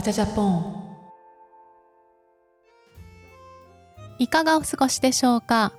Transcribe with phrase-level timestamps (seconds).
[0.00, 0.82] バチャジャポン。
[4.18, 5.74] いかがお過ごしでしょうか？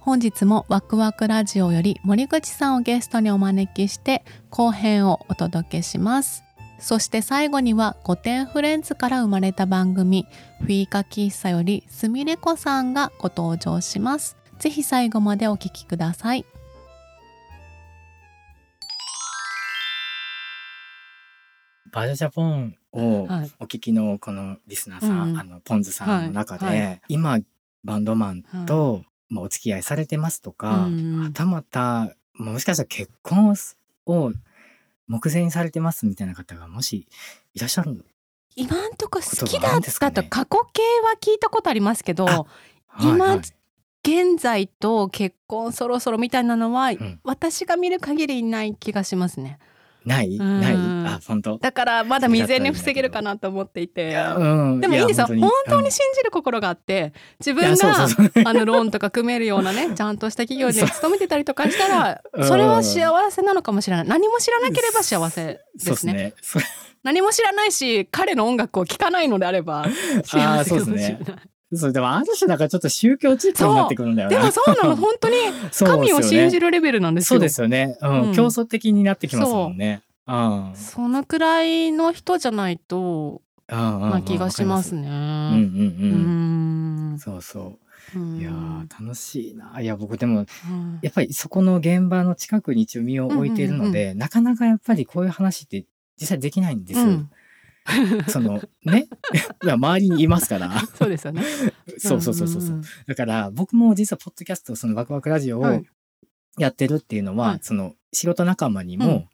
[0.00, 6.44] 本日もワクワクラジオより森口さんをゲストにお招きして後編をお届けします。
[6.78, 10.26] そして最後には御殿フレンズから生まれた番組
[10.60, 14.38] フィーカ喫茶よりすみれこさんがご登場します。
[14.58, 16.46] ぜひ最後までお聞きください。
[21.92, 23.50] バージャジャポンをはい。
[23.60, 25.30] お聞きのこのリスナーさん、うん。
[25.30, 26.80] うんあのポンズさんの中で、はい。
[26.80, 27.38] は今
[27.84, 33.54] バンドマンと、まあ、お付き合いされてますとか、うんはたまたもしかしたら結婚
[34.06, 34.32] を
[35.06, 37.06] 目前にされてますみたいな方がもし
[37.54, 38.04] いらっしゃる
[38.54, 42.46] 今んとこ好きだったと過去形は聞いたことありますけどは
[43.00, 43.40] いはい。
[44.04, 47.20] 現在と結婚そろそろみたいなのは、ん。
[47.24, 49.58] 私が見る限りない気がしますね
[50.04, 50.36] ない？
[50.36, 50.60] うん。
[50.60, 50.74] ない？
[51.14, 51.58] あ本当？
[51.58, 54.14] だからまだ未然に防げるかなと思っていて。
[54.14, 54.44] う
[54.76, 54.80] ん。
[54.80, 55.86] でもいいんですよや本当に。
[55.86, 55.90] うん。
[55.90, 58.06] 信じる心があって自分が
[58.48, 62.48] あのローンとか組めるようなねちゃんとした企業に 勤めてたりとかしたらうん。
[62.48, 64.08] それは幸せなのかもしれない。
[64.08, 66.34] 何も知らなければ幸せですね。
[67.04, 69.86] 何も知らないし彼の音楽を聴かないのであれば
[70.24, 71.18] 幸せかもしれない、
[71.74, 74.36] そうでもある種なんかちょっと宗教チックになってくるんだよね。
[74.36, 74.96] でもそうなの。
[74.96, 75.36] 本当に
[75.78, 77.28] 神を信じるるレベルなんですよ。
[77.28, 78.22] そうですよね、うん。
[78.28, 78.34] うん。
[78.34, 80.02] 競争的になってきますもんね。
[80.26, 80.72] うん。
[80.74, 85.08] そのくらいの人じゃないとなな気がしますね。
[85.08, 86.06] うんうんうう
[87.12, 87.14] ん。
[87.14, 87.78] んそうそ
[88.14, 88.18] う。
[88.18, 88.38] うん。
[88.38, 89.78] いやー楽しいな。
[89.78, 90.98] いや僕でもうん。
[91.02, 95.84] やっぱりそこの現場の近くに一応身を置いているので、なかなかやっぱりこういう話って
[96.18, 97.00] 実際できないんです。
[97.00, 97.06] よ。
[97.06, 97.30] うん
[98.28, 99.08] そのね。
[99.64, 100.80] 周りにいますから。
[100.98, 101.42] そうですよね。
[101.98, 102.84] そうそうそうそうそう、んんん。
[103.06, 105.84] だから僕も実はポッドキャストそのワクワクラジオをはい。
[106.58, 107.58] やってるっていうのは、はい。
[107.62, 109.02] その仕事仲間にうん。
[109.02, 109.28] も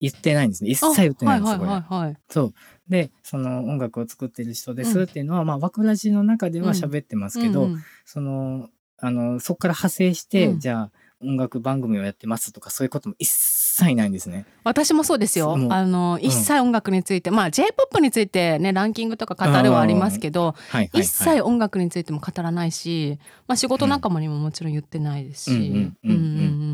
[0.00, 0.70] 言ってないんですね。
[0.70, 2.16] 一切言ってないんですよ、あはいはい。
[2.28, 2.54] そう。
[2.88, 4.92] で、その音楽を作ってる人でうん。
[4.92, 7.82] すっていうのは、まあ、ワクラジの中では喋ってますけど、うんうん。
[8.06, 10.60] その、あの、そこから派生して、うん。
[10.60, 13.59] じゃあ、音楽番組をやってますとか、そういうことも一切
[13.94, 14.46] ないんですね。
[14.64, 15.56] 私もそうですよ。
[15.70, 21.02] あの一切音楽について、まあ J-POP についてねランキングとか語るはありますけど、はいはい、はい。
[21.02, 26.16] 一切音楽についても語らないし、まあ仕事仲間にももちろん言ってないですし、うんうんうんうん。
[26.16, 26.18] う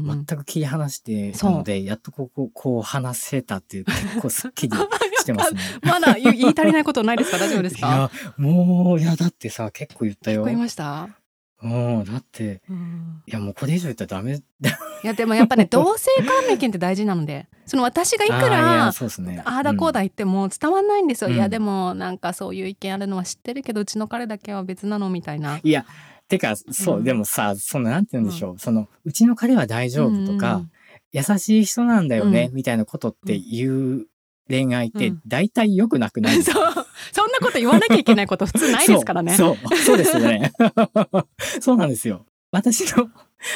[0.09, 4.77] んうん全く切り離してたので、やっとここ、こう話せたっていう、結構すっきり
[5.19, 5.61] してますね。
[5.83, 7.39] まだ言い言い足りないことないですか？
[7.39, 10.43] 大丈夫ですいかや、もう、いや、だってさ、結構言ったよ。
[10.43, 11.09] 聞こえました、
[11.63, 13.23] うん、だって、うん。
[13.27, 14.37] いや、もうこれ以上言ったらダメ。
[14.37, 19.43] いやでもやっぱね 同性関連って大事なのでその私がいくらそうですね。
[19.45, 21.37] ああだこうだ言っても伝わんないんですよ、うん。
[21.37, 25.61] いやでもなんかそういう意見あるのは知ってるけどうちの彼だけは別なのみたいな。
[25.63, 25.85] いや、
[26.29, 27.05] てか、そう、うん。
[27.05, 30.71] でもさ、その、なんて言うんでしょう、その、うちの彼は大丈夫とか、うん。
[31.13, 32.57] 優しい人なんだよね、うん。
[32.57, 34.07] みたいなことっていう
[34.49, 36.37] 恋愛ってうん、大体良くなくない？
[36.37, 36.87] で すそか、う。
[37.13, 39.35] そんなこと言わなきゃいけないこと普通ないですからね。
[39.35, 40.53] そう、そう、ですよね。
[41.61, 42.25] そうなんですよ。
[42.53, 43.09] 私の、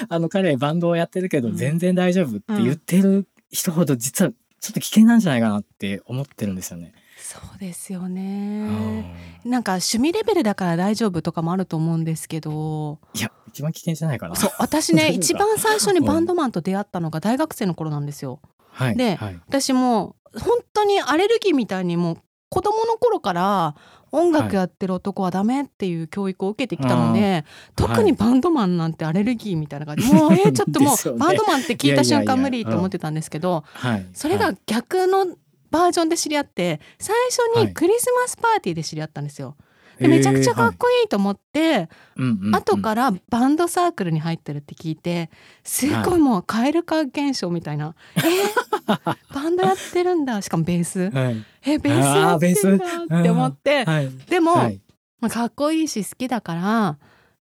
[0.09, 1.56] あの、彼、バンドをやってるけど、うん。
[1.56, 4.31] 全然大丈夫って言ってる人ほど、実は、
[4.61, 6.93] ちょっと危険なんじゃないかなって思ってるんですよね。
[7.22, 9.05] そうですようねん
[9.45, 12.99] なんか趣味レベルだから大丈夫とかもあると思うんですけど。
[13.15, 14.34] いや、一番危険じゃないかな。
[14.34, 18.41] そう私ね一番最初にバンドマンと出会ったのが大学生の頃なんですよ。
[18.72, 18.97] はい。
[18.97, 22.16] ではい、私も本当にアレルギーみたいにもう
[22.48, 23.74] 子供の頃から
[24.12, 27.44] 音楽やってる男はダメっていう教育を受けてきたので、
[27.76, 34.06] 特にバンドマンなんてアレルギーみたいな感じ、 もうえーちょっともう バンドマンって聞いた瞬間無理と思ってたんですけどはい。
[34.12, 35.26] それがはい逆の
[35.70, 37.66] バージョンで知り合って最初はい。
[37.66, 39.56] にクリスマスパーティーで知り合ったんですよ。
[40.00, 45.31] でめちゃくちゃかっこいいと思って、うんうんうん後からバンドサークルに入ってるって聞いて
[45.62, 48.21] すっごいもう蛙化現象みたいな「え？
[48.21, 51.44] ー バンドやってるんだしかもベースはい。
[51.66, 52.78] えベースやってん
[53.09, 54.10] だって思ってはい。
[54.28, 54.81] でも、はい。
[55.21, 56.99] まあかっこいいし好きだから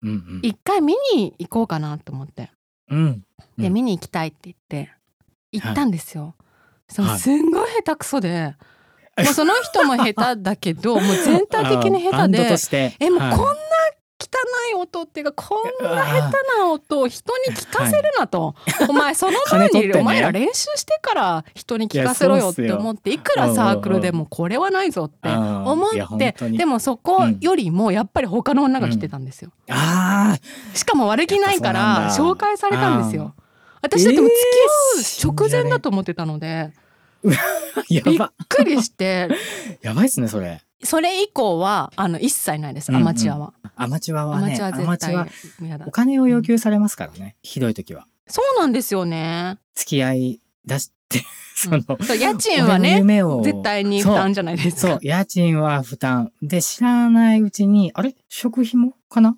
[0.03, 0.41] うんうん。
[0.43, 2.51] 一回見に行こうかなと思って
[2.91, 2.99] うん。
[2.99, 3.25] うん
[3.59, 4.91] で見に行きたいって言って
[5.53, 6.35] 行ったんですよ。
[6.89, 8.55] そのはいすんごい下手くそで、
[9.19, 12.97] もうその人も下手だけど もう全体的に下手でとして。
[12.99, 13.53] えもうこんなはい
[14.23, 18.55] 汚い音っていうかこんな下手な音を人に聞かせるなと、
[18.89, 20.01] お前その前に、金取ってね。
[20.01, 29.51] お前ら練習してから人に聞かせろよって思っていくらサークルでもこれはないぞって思ってでもそこよりもやっぱり他の女が来てたんですよ。
[29.69, 30.37] あ
[30.75, 33.35] しかも悪気ないから紹介されたんですよ。
[33.83, 34.41] 私だってもう付
[35.21, 36.71] き合う直前だと思ってたので、あ、
[37.89, 38.33] やびっば。
[38.49, 39.29] くりして
[39.83, 40.61] やばいっすね、それ。
[40.85, 43.55] それ以降はあの一切ないですアマチュアは。
[43.77, 45.17] アマチュアアマチュア絶対
[45.87, 45.91] お。
[45.93, 48.07] 金を要求されますからね、ひどい時は。
[48.27, 49.59] そうなんですよね。
[49.75, 51.23] 付き合い出して、
[51.55, 56.33] その、そう家賃は俺のね夢を絶対に負担じゃないですかそう、家賃は負担。
[56.43, 58.17] で、知らないうちに、あれ？
[58.29, 58.95] 食費も？
[59.09, 59.37] かな？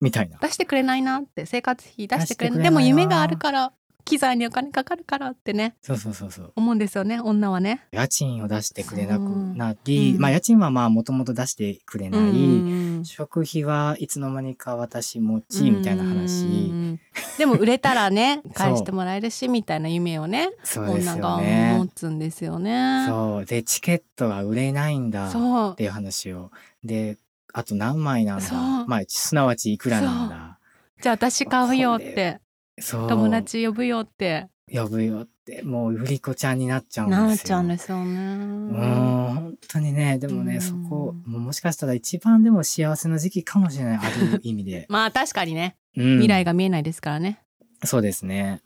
[0.00, 0.38] みたいな。
[0.42, 3.72] 出してくれないなって生活費出してくれない出してくれないなでも夢があるから
[4.04, 5.74] 機材にお金かかるからってね。
[5.82, 6.52] そうそうそうそう。
[6.56, 7.86] 思うんですよね女はね。
[7.92, 9.78] 家賃を出してくれなくなう。
[9.84, 10.20] り、ん。
[10.20, 12.20] まあ家賃はまあもともと出してくれない。
[12.20, 17.00] うんうん食費はいつの間にか私持ち、みたいなうんうん
[17.36, 21.88] でも売れたらね 返してもらえるしみたいな夢をねそうです女が持。
[21.94, 23.06] つんですよね。
[23.08, 23.44] そう。
[23.44, 25.30] で、チケットが売れないんだ。
[25.30, 26.50] っていう話を。
[26.84, 27.18] で、
[27.52, 28.52] あと何枚なんだ。
[28.86, 30.58] まあ、すなわちいくらなんだ。
[31.00, 32.40] じゃあ私買うよっこて
[32.80, 33.08] そう。
[33.08, 37.26] 友達呼ぶよって呼ぶよって、もう売り子ちゃんになっちゃうんですよ。
[37.26, 44.00] なっちゃうんですよねもう本当にね、でもね、うんそこ、もうもしかしたら一番でも幸せな時期かもしれない、あ
[44.32, 44.86] る意味で。
[44.90, 47.42] まあ確かにねうん未来が見えないですからね、
[47.84, 48.62] そうですね。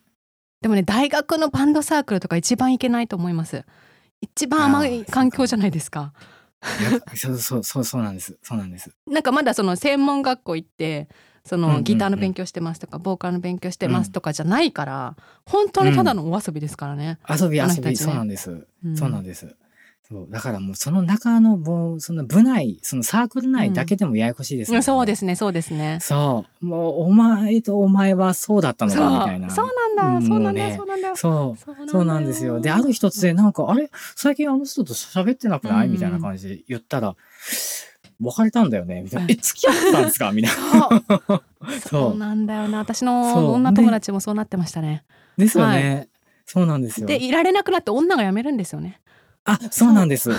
[0.60, 3.64] でもね大学のバンドサークルとか一番いけないと思います
[4.20, 6.12] 一番甘い環境じゃないですか
[7.14, 8.38] そうそうそうそうなんです。
[8.42, 8.90] そうなんです。
[9.06, 11.08] なんかまだその専門学校行って
[11.46, 15.16] そのギターの勉強してますとか、ボーカルの勉強してますとかじゃないから、
[15.46, 17.18] 本当にただのお遊びですからね。
[17.28, 18.50] 遊び遊び、そうなんです。
[18.50, 18.96] ん。
[18.96, 19.54] そうなんです。
[20.08, 20.26] そう。
[20.30, 25.98] だからもうその中のもうその部内そのサークル内だけでもややこしいです、うんそうですねそうですね。
[26.00, 26.66] そう。
[26.66, 29.50] もうお前とお前はそうだったのかみたいな。
[29.50, 31.16] そうなんだそうなんだ、そうなんだ。
[31.16, 31.88] そう。
[31.88, 32.60] そうなんですよ。
[32.60, 33.90] で、ある一つで、なんか、あれ？
[34.14, 35.86] 最近あの人と喋ってなくない？
[35.86, 35.92] うん。
[35.94, 37.16] みたいな感じで言ったら、
[38.20, 39.24] 別れたんだよねみたいな。
[39.24, 40.32] うんえ、付き合ってたんですか？
[40.32, 41.42] みたいな。
[41.88, 42.16] そう。
[42.18, 45.04] なんだよな私の女友達もそうなってましたね。
[45.36, 46.08] ですよね。
[46.46, 47.06] そうなんですよ。
[47.06, 49.00] でいられなくなって女が辞めるんですよね。
[49.44, 50.30] あ、そうなんです。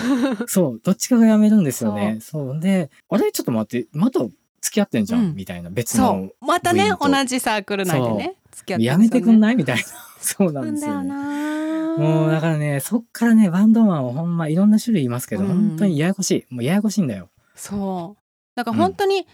[0.48, 0.82] そう。
[0.84, 2.20] どっちかが辞めるんですよね。
[2.22, 2.60] そう。
[2.60, 3.32] で、あれ？
[3.32, 4.34] ちょっと待って、また付
[4.74, 5.70] き合ってんじゃん、うんみたいな。
[5.70, 6.30] 別その。
[6.42, 9.56] うまたね同じサークル内でね付き合ってやめてくんない？
[9.56, 9.84] みたいな。
[10.20, 11.10] そうななんんだよですよね。
[11.10, 16.54] なもうだからね、そっからね、バンドマンはほんまいろんな種類いますけど、うん本当にややこしい。
[16.54, 17.30] もうややこしいんだよ。
[17.58, 18.22] そう
[18.56, 19.28] だから本当に、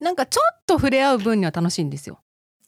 [0.00, 2.18] なんかちょっと触れ合う分には楽しいんですよ。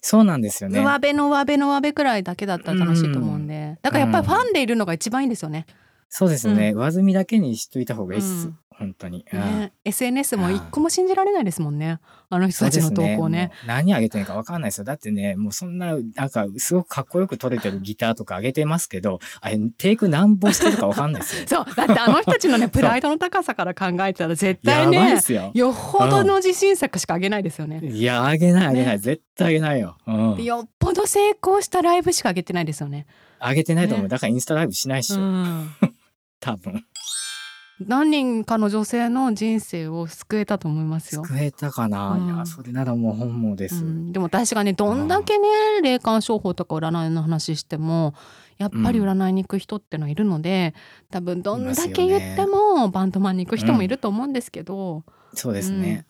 [0.01, 0.79] そうなんですよね。
[0.79, 5.67] 上辺の上辺の上辺くらいだけだったら楽しいと思うんで、だからやっぱりファンでいるのが一番いいんですよね。
[6.09, 6.73] そうですね。
[6.73, 8.51] 上積みだけにしといた方がいいっす。
[8.81, 9.25] うん本当に。
[9.33, 11.99] うんね SNS も一個も信じられないですもんね
[12.31, 13.47] あの人たちの投稿ね。
[13.47, 14.85] もう何上げてんかわかんないですよ。
[14.85, 21.47] だってね、もうそんな、なんか、すごくかっこよく撮れてるギターとか上げてますけど、あれ、テイク何本してるかわかんないですよ。
[21.65, 25.51] そうだってあの人たちのねプライドの高さから考えたら絶対ねよ。
[25.55, 27.81] よほどの自信作しかあげないですよね。
[27.83, 28.97] いや、上げない上げない。
[28.97, 29.97] ね絶対上げないよ。
[30.07, 30.45] うん。
[30.45, 33.07] よっぽど成功したライブしかあげてないですよね。
[33.41, 34.05] 上げてないと思う。
[34.05, 35.17] ねだからインスタライブしないっしょ。
[35.17, 35.71] うん
[36.41, 36.85] 多分。
[37.87, 41.25] 何人かの女性の人生を救えたと思いますよ。
[41.25, 42.27] 救えたかな、うん。
[42.27, 43.85] いや、それならもう本望です。
[43.85, 45.49] うん、でも私がねどんだけね
[45.83, 48.15] 霊感商法とか占いの話しても
[48.57, 50.75] やっぱり占いに行く人ってのはいるので、
[51.11, 55.05] 多分どんだけ言ってもバンドマンに行く人もいると思うんですけど、
[55.35, 56.07] そうですね。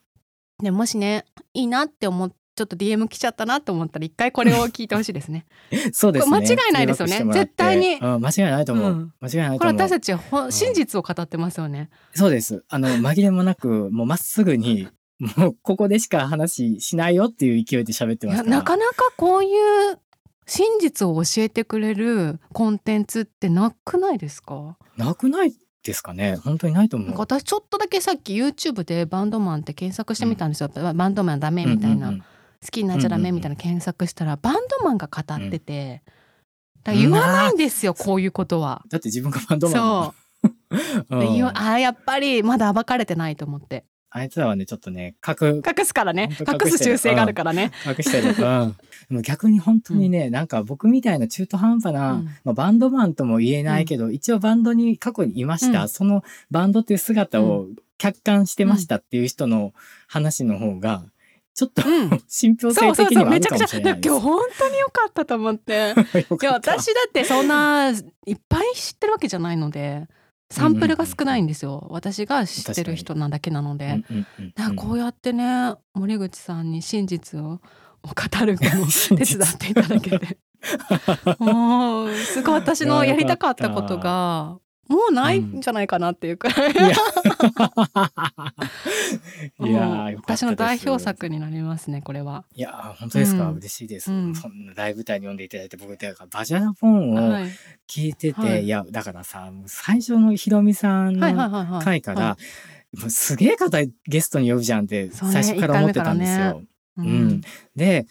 [0.62, 5.46] でもしねいいなって思っちょっと DM 来ちゃったなと思ったら一回これを聞いてほしいですね。
[5.94, 6.36] そうですね。
[6.36, 8.92] 間違いないですよね絶対にうん、間違いないと思う。
[8.92, 9.58] うん間違いない思う。
[9.60, 11.88] ことれ私たちはほん真実を語ってますよね。
[12.14, 12.64] そうです。
[12.68, 14.88] あの、 紛れもなく、もうまっすぐに、
[15.20, 19.98] もうここでしか話しないよっていう勢いで喋っていますなかなかこういう
[20.46, 24.76] 真実を教えてくれるコンテンツってなくないですか？
[24.96, 25.52] なくない
[25.82, 27.14] ですかね本当にないと思う。
[27.16, 32.24] 私ちょっとだけさっき YouTube でバンドマンって検索してみたんですよ、バンドマンダメみたいな、うんうんうん
[32.64, 36.02] 好きになっちゃダメみたいな検索したら、バンドマンが語ってて、
[36.82, 38.82] だから言わないんですよ、こういうことは。
[38.88, 40.14] だって自分がバンドマンそだう。
[41.10, 41.46] うん。
[41.46, 43.84] あーやっぱりまだ暴かれてないと思って。
[44.10, 46.30] あいつらはね、ちょっとね、隠、隠すからね。
[46.46, 47.72] 本当隠す習性があるからね。
[47.86, 48.34] 隠してる。
[49.10, 49.22] うん。
[49.22, 52.24] 逆に本当にね、なんか僕みたいな中途半端な、うん。
[52.44, 55.88] まあ、バンドマンとも言えないけど、一応バンドに過去にいました、うん。
[55.90, 57.66] そのバンドっていう姿を
[57.98, 59.74] 客観してましたっていう人の
[60.06, 61.04] 話の方が、
[61.58, 64.06] ちょっとうん、信憑そうそう性的にはあそうめちゃくちゃるかもしれないです。
[64.14, 65.94] 今日本当に良かったと思って。
[66.40, 70.06] いや私だってそんないっぱい知ってるわけじゃないので
[70.52, 77.60] サンプルが少ないんですよ、私が知ってる人なだけなので、うんこうやってね森口さんに真実を
[78.04, 78.86] 語るのを
[79.18, 80.38] 手伝っていただけて。
[81.38, 86.82] もうすごい私のやりたかったことがもうないんじゃないかなっていうくらい、いや。
[89.58, 90.44] も ういやーよかったです。
[90.44, 92.44] 私の代表作になりますねこれは。
[92.54, 93.56] いやー本当ですか、うん。
[93.56, 94.34] 嬉しいです、うん。
[94.34, 97.48] そんな大舞台に呼んでいただいて僕だからバジャラポンをはい、
[97.86, 98.64] 聞いてて、はい。
[98.64, 101.20] い、やだからさ最初のひろみさんの
[101.80, 102.38] 回から、は
[102.98, 106.62] もうすげえ方ゲストに呼ぶじゃんって最初から思ってたんですよ。
[106.96, 107.28] ううん。
[107.28, 107.40] ん、
[107.76, 108.06] で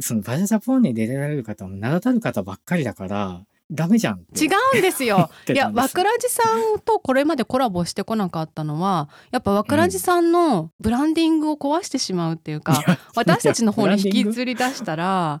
[0.00, 5.30] そのバジャジャポンに出られる方も名だたる方ばっかりだからダメじゃん違うんですよ。
[5.46, 6.42] ていや、たんですわくらじさ
[6.76, 12.82] んとこれまでコラボしてこなかったのは、やっぱわくらじさんのブランディングを壊してしまうっていうか、
[13.14, 15.40] 私たちの方に引きずり出したら、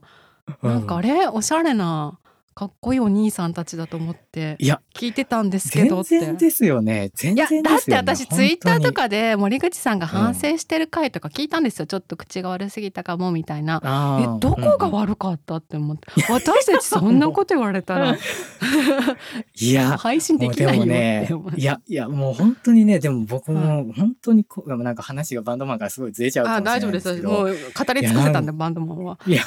[0.62, 1.26] なんかあれ？
[1.28, 2.18] おしゃれな
[2.54, 6.10] かっこいいお兄さんたちだと思っていや聞いてたんですけどって。
[6.10, 7.10] 全然ですよね。
[7.14, 13.80] 全いや然だって私ツイッターと本かで森口さんが反省してる回とか聞いたんですよ、ちょっと口が悪すぎたかもみたいな。
[14.22, 18.16] えどこがうんうん悪かったって思って、私たちそんなこと言われたら。
[19.60, 29.18] いや配信できないよねいやいやもう本当にねでも僕も本当にこうなんか話がバンドマンからすごいずれちゃうかあもしれない大丈夫ですもう語り尽くせたんでバンドマンは。
[29.26, 29.42] いや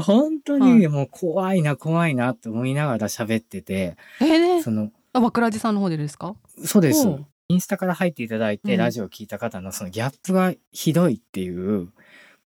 [0.00, 4.62] 本当にもう怖いな怖いなって思いながら喋っててえーね。
[4.62, 6.36] そのあわくらじさんの方でですか？
[6.64, 7.08] そうです。
[7.48, 8.78] インスタから入っていただいて、うん。
[8.78, 11.88] ラジオを聞いた方のそのギャップがひどいっていう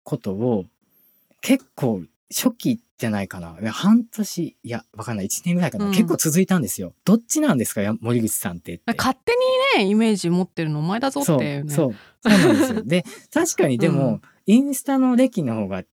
[0.03, 0.65] ことを
[1.41, 2.01] 結構
[2.33, 3.55] 初期じゃないかな。
[3.71, 5.27] 半年いやわかんない。
[5.27, 5.91] 1年ぐらいかな、うん。
[5.91, 6.93] 結構続いたんですよ。
[7.05, 7.81] どっちなんですか？
[7.81, 8.81] や森口さんって。
[8.97, 9.33] 勝手
[9.77, 11.95] にねイメージ持ってるのお前だぞってそうそう。
[12.23, 12.81] そうなんですよ。
[12.83, 14.21] で確かにでも、うん。
[14.47, 15.83] インスタの歴の方が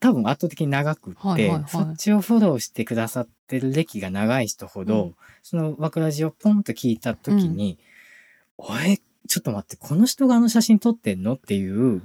[0.00, 1.64] 多分圧倒的に長くって、はいはいはい。
[1.68, 5.14] そっちをフォローしてくださってる歴が長い人ほど、うん。
[5.42, 7.78] その枠ラジをポンと聞いた時に
[8.58, 12.02] 「おいちょっと待ってこの人があの写真撮ってんの?」っていう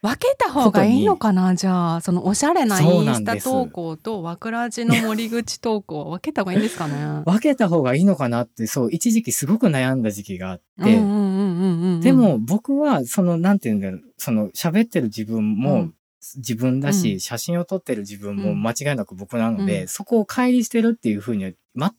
[0.00, 1.54] 分けた方がいいのかな？
[1.56, 7.22] じゃあそのおしゃれなインスタ投稿とわくらじの森口投稿を分けた方がいいんですかね？
[7.26, 12.00] 分けた方がいいのかなってそう一時期すごく悩んだ時期があって、うんうんうんうんうん。
[12.00, 15.94] でも僕はそのなんていうんだろうその喋ってる自分も、うん
[16.36, 17.20] 自分だし、うん。
[17.20, 18.62] 写真を撮ってる自分もうん。
[18.62, 19.88] 間違いなく僕なので、うん。
[19.88, 21.52] そこを乖離してるっていうふうには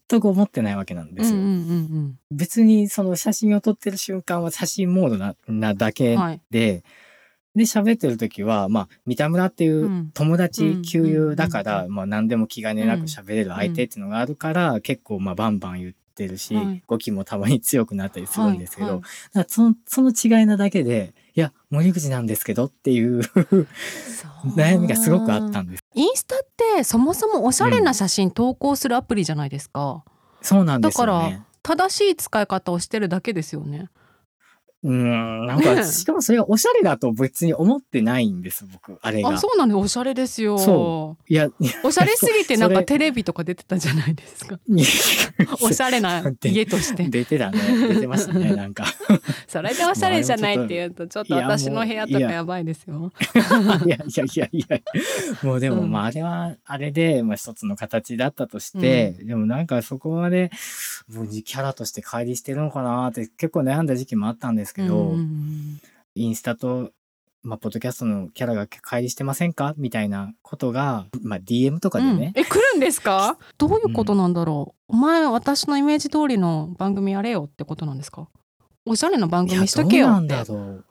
[0.10, 1.40] 全く思ってないわけなんですよ。
[2.32, 6.42] 別にその写真を撮ってる瞬間は写真モードななだうけんはい。
[6.50, 6.84] で、
[7.56, 10.12] で喋ってる時はまあ三田村っていううん。
[10.14, 16.84] 友達旧友だから、まあ何でも気兼ねなく喋れる相手っていうのがあるから、結構まあバンバン言ってるし、はい。
[16.86, 18.96] 語気もたまに強くなったりするんですけど、はい。
[18.96, 19.02] はい。
[19.02, 23.22] だからそのその違いなだけでいや森口なんですけどっていう
[24.56, 25.84] 悩みがすごくあったんです。
[25.96, 26.40] インスタっ
[26.76, 30.04] てそもそもおしゃれな写真投稿するアプリじゃないですか、
[30.42, 31.44] そうなんですよだね。
[31.62, 33.90] 正しい使い方をしてるだけですよね
[34.82, 39.30] うーん、なんねか、しかもそれがおしゃれだと別に思ってないんです、僕、あれが。
[39.30, 40.58] あそうなんでおしゃれですよ。
[40.58, 44.58] そいや、いやおしゃれすぎてなんかテレビとか出てたじゃないですか。
[45.62, 47.10] おしゃれな家として。
[47.10, 47.60] 出てたね。
[47.90, 48.86] 出てましたね、 なんか。
[49.48, 53.12] それでおしゃれじゃないっていうとちょっと私の部屋とかやばいですよ。
[53.86, 54.80] いやいやいやいや。
[55.44, 55.92] もうでも、うん。
[55.92, 60.52] まあ、あれは、あれで、まあ、一つの形だったとして、でもなんかそこまで、
[61.14, 65.82] もうキャラとして乖離してるのかなって結構悩んだ時期もあったんですけど、うんうん
[66.16, 66.92] インスタと、
[67.44, 69.74] まあ、ポッドキャストのキャラが乖離してませんか？
[69.78, 72.18] みたいなことが、まあ、DM とかでうん。
[72.20, 73.38] ね、え来るんですか？
[73.58, 78.28] どういうことなんだろう、お前私のイメージ通りの番組やれよってことなんですか？
[78.86, 80.14] おしゃれな番組しとけよって。
[80.14, 80.86] なんだろう。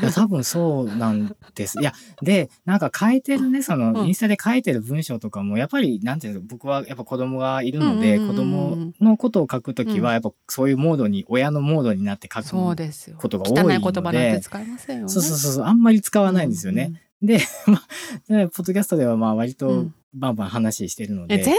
[0.00, 1.80] いや多分そうなんです。
[1.80, 1.92] いや
[2.22, 4.06] でなんか書いてるねその、うん。
[4.08, 8.38] インスタで書いてる文章とかもやっぱりなんていうの僕はやっぱ子供がいるので、うんうんうん
[8.72, 8.92] うん。
[8.92, 10.04] 子供のことを書くときうん。
[10.04, 15.08] はやっぱそういうモードに親のモードになって書くことが多いので汚い言葉なんて使いませんよね。
[15.08, 17.02] そうそうそうあんまり使わないんですよね。
[17.22, 17.86] で、まあ、
[18.28, 21.34] でポッドキャストではまあ割とうんバンバン話してるので。
[21.34, 21.54] え全然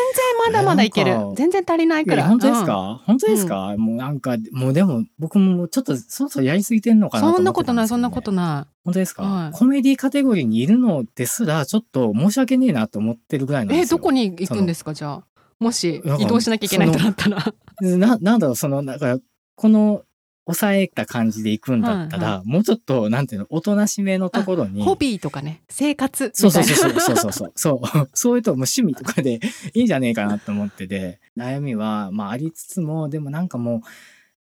[0.45, 1.15] まだまだいける。
[1.35, 2.25] 全然足りないくら。
[2.25, 9.51] い本当ですか、本当ですか、もうなんか、もうでも、僕もちょっとそろそろやりすぎてんのかなと思ってそんなことないそんなことな本当ですか、はい。
[9.51, 13.81] コメディカテゴリーにいるのですら、ちょっと申し訳ねえなと思ってるぐらいなんですよ。
[13.81, 14.93] いえどこに行くんですか？
[14.93, 15.23] じゃあ。
[15.59, 17.53] もし移動しなきゃいけないとなったら。
[17.81, 19.17] な、 なんだろう、その、なんか、
[19.55, 20.03] この、
[20.48, 24.82] 抑えた感じで行くんだったら、はいもうちょっと、なんていうの、おとなしめのところに。
[24.82, 28.10] ホビーとかね生活そうそうそうそうそうそう そう。
[28.13, 29.39] そういうともう趣味とかで
[29.74, 33.82] いいんじゃねえかなと思ってて、悩みは、まあありつつも、でもなんかもう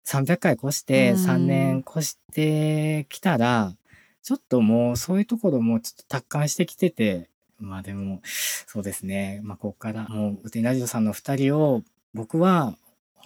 [0.09, 3.75] 300回越して、うん3年越してきたら、
[4.23, 7.29] ちょっともうそういうところもちょっと達観してきてて、
[7.59, 9.41] まあでも、そうですね。
[9.43, 11.83] まあここからもう、ウティラジオさんの二人を
[12.15, 12.77] 僕は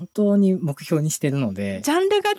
[0.03, 2.35] 本当に目標にしてるので、ジャンルが違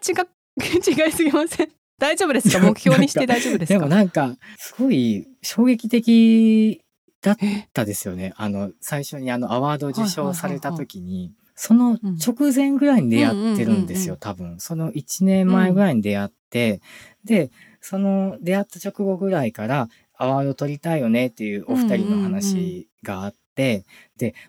[1.05, 1.69] 違いすぎません。
[1.97, 2.59] 大丈夫ですか？
[2.59, 6.81] 目標にして大丈夫ですでかもなんか、すごい衝撃的
[7.21, 8.33] だっえたですよね。
[8.35, 14.59] あの、最初にあのアワードを受賞された時に、そうんの直前ぐらいに出会ってるんですよ、うんうんうんうん多分。
[14.59, 16.81] その1年前ぐらいに出会って、
[17.23, 23.83] で、その出会った直後ぐらいから、アワード取りたいよねっていうお二人の話があって、で、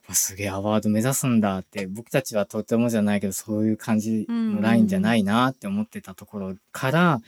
[0.08, 7.20] わすげえアワード目指すんだって、僕たちはとてもじゃないけど、そういう感じのラインじゃないなって思ってたところから、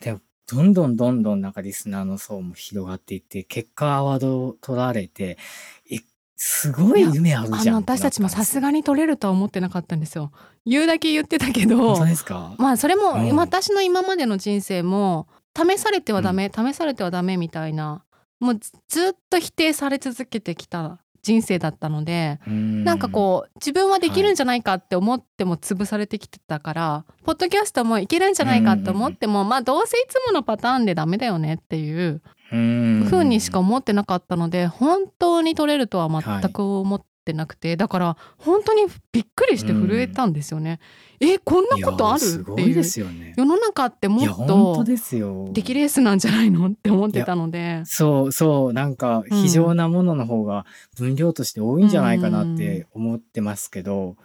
[0.00, 0.16] で、
[0.46, 5.38] どんどんどんどんなんかリスナーの層も広がっていって、結果アワードを取られて、
[5.86, 6.04] 一
[6.36, 7.74] すごい夢あるあじゃん。
[7.76, 10.32] の私たちもさすがに取れるとは思ってなかったんですよ。
[10.66, 12.54] 言うだけ言ってたけ本ど当ですか。
[12.58, 15.26] まあそれも、うん私の今までの人生も
[15.56, 18.04] 試されてはダメ、試されてはダメみたいな
[18.40, 22.52] もうずずっと否定され続けてきた人生だったので、な
[22.94, 40.78] なんかこう自分はできるんじゃないかって思っても潰されてきてたから、ポッドキャストもいけるんじゃないかって思っても、まあどうせいつものパターンでダメだよねっていううん、風にしか思ってなかったので本当に取れるとは全く思ってなくて、だから本当にびっくりして震えたんですよね。
[41.20, 42.46] えこんなことある？
[42.52, 43.34] っていうすよね。
[43.36, 45.48] 世の中ってもっ本当とですよ。
[45.52, 46.68] 出来レースなんじゃないの？
[46.68, 47.82] って思ってたので。
[47.86, 50.66] そうそうなんか非常なものの方が
[50.96, 54.16] 分量として多いんじゃないかなって思ってますけど、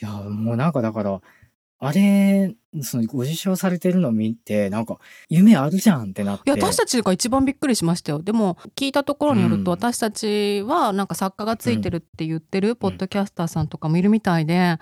[0.00, 1.20] いやもうなんかだから
[1.80, 6.50] あれそのご受賞されてるのを見てなんか夢あるじゃんってなって。
[6.50, 8.20] いや私たちが一番びっくりしましたよ。
[8.20, 9.78] でも聞いたところによると、うん。
[9.78, 14.78] 私たちはなんか作家がついてるって言ってるポッドキャスターさんとかもいるみたいで、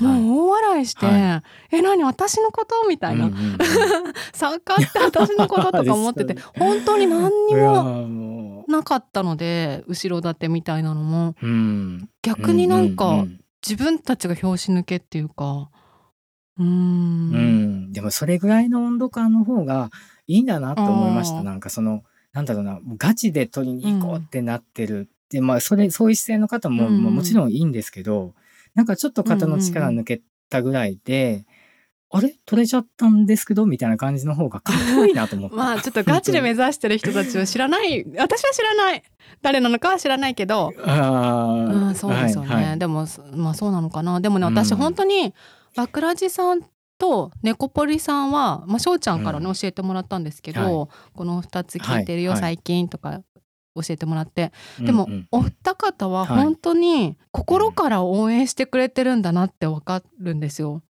[0.00, 3.58] もう大笑いして「はえ何私のこと?」みたいな、うんうんうん。
[4.32, 5.72] 作家って私のこと？
[5.72, 11.34] とか思ってて本当に何にももなかったので後ろ盾みたいなのも。
[11.42, 13.40] う、うん、逆になんうかん。
[13.66, 15.70] 自分たちが拍子抜けっていうか
[16.58, 16.68] うーん。
[16.68, 17.34] うん。
[17.34, 19.90] うんでもそれぐらいの温度感の方が
[20.26, 21.42] いいんだなと思いました。
[21.42, 26.94] なんかそのなんだろうなガチで取りに行こうってなってるで、まあそれそういう姿勢の方も、うん。
[26.96, 28.34] うんまあもちろんいいんですけど
[28.74, 30.20] なんかちょっと肩の力抜け
[30.50, 31.46] たぐらいで、
[32.10, 32.34] あれ？
[32.44, 35.56] 取れちゃったんですけどみたいな感じの方がかっこいいなと思って。
[35.56, 38.04] まあちょっとガチで目指してる人たちを知らない。
[38.16, 39.02] 私は知らない。
[39.42, 40.72] 誰なのかは知らないけど。
[40.84, 42.78] あうん、ーそうですよね、はいはい。
[42.78, 44.20] でもそまあそうなのかな。
[44.20, 44.78] でもね私うん。
[44.78, 45.34] 本当に
[45.76, 46.60] バクラジさん
[46.98, 49.54] とネコポリさんはまあ翔ちゃんからね、うん。
[49.54, 52.40] 教えてもらったんですけど、はこの2つ聞いてるよ、はい。
[52.40, 52.54] はい。
[52.56, 53.22] 最近とか
[53.74, 54.52] 教えてもらって。
[54.80, 55.28] でも、うんうん。
[55.30, 56.42] お二方ははい。
[56.42, 60.82] 本当に心から応援してくれてるんだなってわかるんですよ。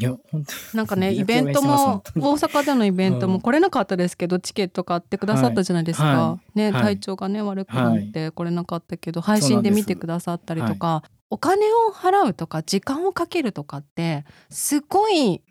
[0.00, 3.32] いや本当なんかねイベントも大阪でのイベントうん。
[3.32, 6.82] も来れなかったですけどチケット買ってくださったじゃないですか、はね、はい。
[6.82, 15.42] 体調がね悪くなって来れなかったけど、配信で見てくださったりとか、お金を払うとか時間をかけるとかってすごい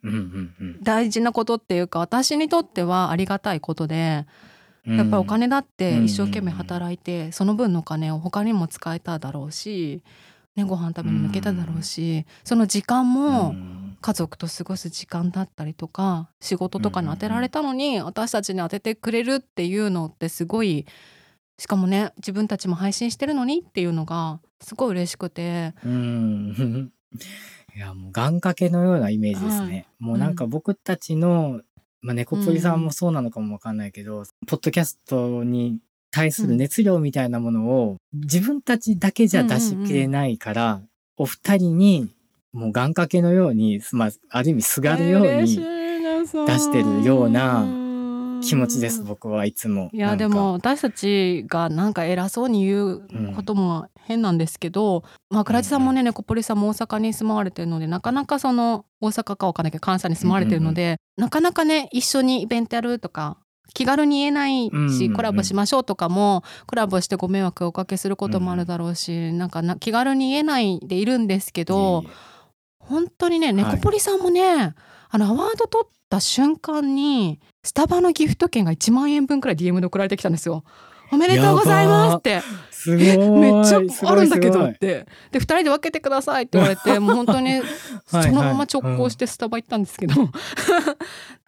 [0.81, 4.25] 大事なことっていうか私にとってはありがたいことで
[4.87, 10.01] うんやっぱりお金だって一生懸命働いてその分のお金を他にも使えただろうし、
[10.55, 13.87] ね、ご飯食べに向けただろうしその時間もうん。
[14.01, 20.85] 家族と過ごす時間だったりとか仕事とかに当てられたのに私たちに当ててくれるっていうのってすごい
[21.57, 25.73] しかもね自分たちも配信してるのにっていうのがすごい嬉しくて。
[25.85, 26.91] うん。
[27.75, 29.85] いや、もう願掛けのようなイメージですね。
[29.99, 31.61] もうなんか僕たちの、
[32.01, 35.79] まあ、猫っぽりさんもそうなのかもわかんないけど、ポッドキャストに
[36.11, 40.81] 対する熱量みたいなものを自分たちだけじゃ出しきれないから、
[41.17, 42.09] お二人に
[42.51, 47.86] もう願掛けのように、まあ、ある意味すがるように出してるようなうん
[48.41, 49.89] 気持ちです、僕はいつも。
[49.93, 63.37] いやでも、私たちがなんか偉そうに言うことも変なんですけど、まあ倉地さんもね猫ポリさんも大阪に住まわれてるのでなかなかその大阪かわかんないけど関西に住まわれてるので、なかなかね一緒にイベントやるとか
[63.73, 65.13] 気軽に言えないし、うんうんうん。
[65.13, 72.15] コラボしましょうとかもコラボしてご迷惑をおかけすることもあるだろうし、なんかな気軽に言えないでいるんですけどいえいえ。
[72.79, 74.73] 本当にねい猫ポリさんもね、
[75.09, 80.63] あのアワード取った瞬間にスタバのギフト券が1万円分くらい DM で送られてきたんですよ。
[81.11, 82.41] おめでとうございますって。
[82.71, 83.17] すごい。
[83.39, 85.05] めっちゃあるんだけどって。
[85.31, 87.61] で2人で分けてくださいって言われて もう本当に
[88.05, 88.31] そはい。
[88.31, 90.15] のまま直行してスタバ行ったんですけど、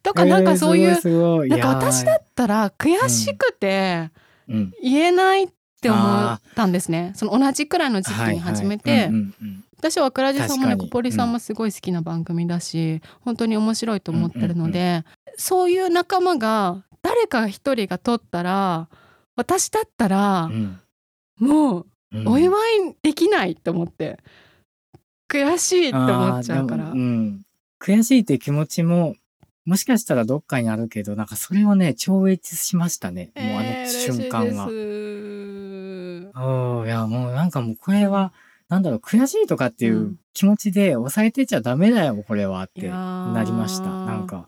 [0.04, 4.10] とかなんかそういう、えーいなんか私だったら悔しくて
[4.48, 4.74] うん。
[4.82, 5.48] 言えないっ
[5.82, 7.14] て思ったんですね。
[7.16, 9.10] その同じくらいの時期に始めて、
[9.80, 15.06] 私は倉地さんもねコポリさんもすごい好きな番組だし、本当に面白いと思ってるので、
[15.38, 18.90] そういう仲間が誰か一人が取ったら
[19.38, 20.80] 私だったらうん。
[21.40, 22.28] もううん。
[22.28, 24.20] お祝いできないと思って
[25.32, 26.92] 悔しいって思っちゃうから。
[26.92, 27.44] うん、
[27.82, 29.16] 悔しいっていう気持ちも
[29.66, 34.68] もしかしたらどっかにあるけどなんかそれをね超越しましたね、もうあの瞬間は。
[34.70, 35.20] えー
[36.20, 36.38] 嬉しいです。
[36.38, 38.34] おーいやもうなんかもうこれは
[38.70, 40.16] なんだろう悔しいとかっていううん。
[40.34, 43.86] 気持ちで抑えてちゃダメだよこれはってなりました。
[43.90, 44.48] なんか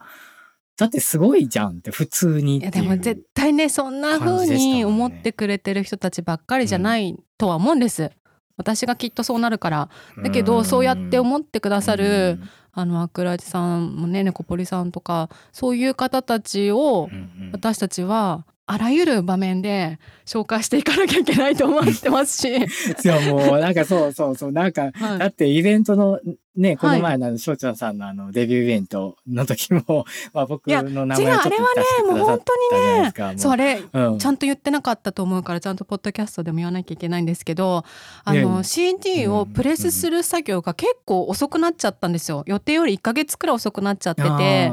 [0.77, 8.12] だってすごいじゃんって普通にいやでも絶対ねそんな風に思ってくれてる人たちばっかりじゃないとは思うんです。
[8.57, 9.89] 私がきっとそうなるから。
[10.23, 12.39] だけどそうやって思ってくださる
[12.71, 17.51] あのアクラジさんもねネコポリさんとかそういう方たちをうんうん。
[17.51, 22.47] 私たちはあらゆる場面で紹介していかなきゃいけないと思ってますし。
[22.56, 26.19] いやもうなんかそうそうそうなんか、はいだってイベントの
[26.55, 27.01] ねこのはい。
[27.01, 33.27] 前のあの翔ちゃんさんのあのデビューイベントの時も、 まあ、僕の名前をちょっと出してくださったじゃないですか。
[33.27, 37.85] もうそうあれうんちゃんと言ってなかったと思うからちゃんとポッドキャストでも言わなきゃいけないんですけど
[38.23, 42.43] あの CD をプレスする作業が結構遅くなっちゃったんですよ。
[42.47, 44.71] 予定より1ヶ月くらい遅くなっちゃってて。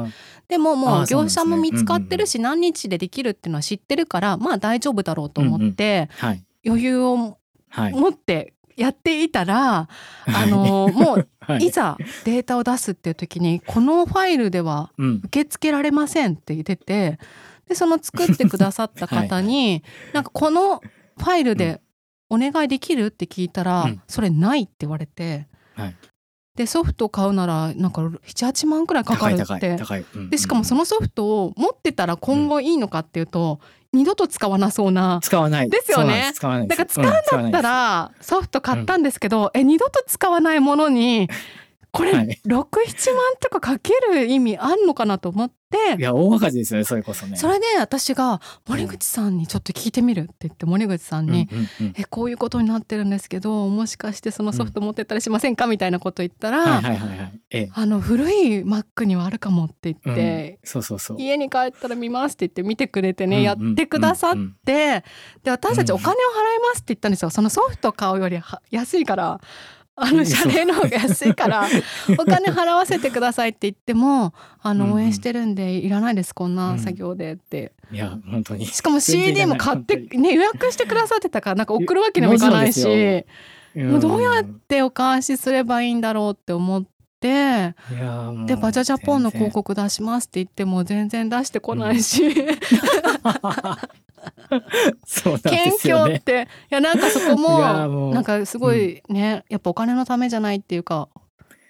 [0.49, 6.43] でももう業者も見つかってるし何日でできるっていうのは知ってるからまあ大丈夫だろうと思ってはい。
[6.65, 7.37] 余裕を
[7.69, 7.93] はい。
[7.93, 9.87] 持ってやっていたら
[10.25, 11.67] あのもう はい。
[11.67, 15.15] いざデータを出すっていう時にこのファイルではうん。
[15.25, 17.19] 受け付けられませんって言ってて
[17.67, 20.79] でその作ってくださった方に なんかこの
[21.17, 21.81] ファイルで
[22.29, 24.01] お願いできるって聞いたら、うん。
[24.07, 25.95] それないって言われてはい。
[26.55, 29.77] でソフト買うならなんか78万くらいかかるって。
[30.15, 30.29] うん。
[30.29, 33.61] でしかもそののソフトを持ってたら今後いいのかっていうと、
[33.91, 35.19] 二度と使わなそうな。
[35.23, 35.69] 使わない。
[35.69, 36.31] ですよね。
[36.35, 36.77] 使わないです。
[36.77, 41.27] だから使うんだったらソフト買ったんですけど、え二度と使わないものに
[41.91, 42.39] これはい。
[42.45, 45.55] 67万とかかける意味あんのかなと思って。
[45.99, 47.35] いや大赤字ですよねそれこそね。
[47.37, 57.39] それで私が森口さんにちょっと聞いてみるって言って森口さんにうんうんうん「えこういうことになってるんですけどもしかしてそのソフト持ってったりしませんか?」みたいなこと言ったらはいはいはいはい。
[57.51, 61.17] ええ「あの古い Mac にはあるかも」って言ってうん、そうそうそう。
[61.21, 65.03] 家に帰ったら見ますって言って見てくれてね、うんやってくださっうんうんて
[65.43, 66.15] で私たちうんお金を払い
[66.67, 67.29] ますって言ったんですよ。
[67.29, 69.39] そのソフト買うよりは安いから
[70.01, 71.67] あの謝礼の方が安いから
[72.17, 74.89] お金払わせてくださいって言ってもあうんうん。
[74.89, 77.73] の応援してるんでいらないですこんな作業でって。
[77.91, 78.65] いや本当に。
[78.65, 83.25] しかも CD も買って本ね予約してくださってたからなんか送るわけにもいかないし
[83.75, 86.89] もうどうやっんてお返しすればいいんだろうって思って
[87.21, 92.23] でバジャジャポンの広告出しますって言っても全然出してこないし。
[95.05, 96.15] そうなんで謙すよね。
[96.15, 96.47] 虚って。
[96.71, 101.09] いやなんかそこも なんかすごいね、やっぱお金のためじゃないっていうか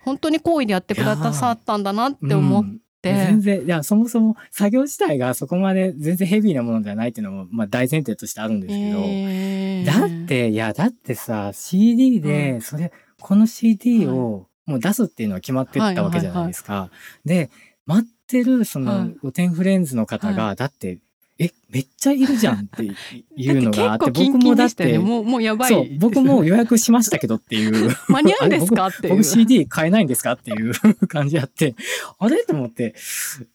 [0.04, 2.80] 本当に好意でやってくださったんだなって思っうん。
[3.02, 9.86] て、全然いやそもそも作業自体がそこまで全然ヘビーなものではないっていうのもまあ大前提としてあるんですけど、えー。
[9.86, 16.90] だっていやだってさ CD でそれ、この CD をもう出すっていうのは決まってたわけじゃないですか。
[17.26, 17.50] で
[17.86, 18.88] 待ってるそはい。
[18.88, 21.00] の御殿フレンズの方が、だって
[21.42, 22.90] えめっちゃいるじゃんってい
[23.58, 25.70] うのがあって僕もだってもうもうやばい。
[25.74, 27.96] そう僕も予約しましたけどっていう。
[28.10, 28.88] 間に合うんですか？
[28.88, 29.14] っていう。
[29.14, 30.34] 僕 CD 買えないんですか？
[30.34, 30.74] っていう
[31.08, 31.76] 感じやって、
[32.20, 32.44] あれ？
[32.44, 32.94] と思って。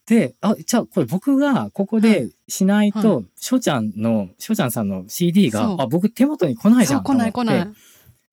[0.07, 7.45] で、あ、じゃあこれ僕がここでしないはと、しょちゃんの、しょちゃんさんの CD そう、があ、僕手元に来ないじそう来ゃんと思って。
[7.45, 7.75] ない来ない。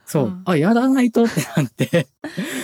[0.06, 0.42] そう、うん。
[0.46, 2.08] あ、やらないとってなって。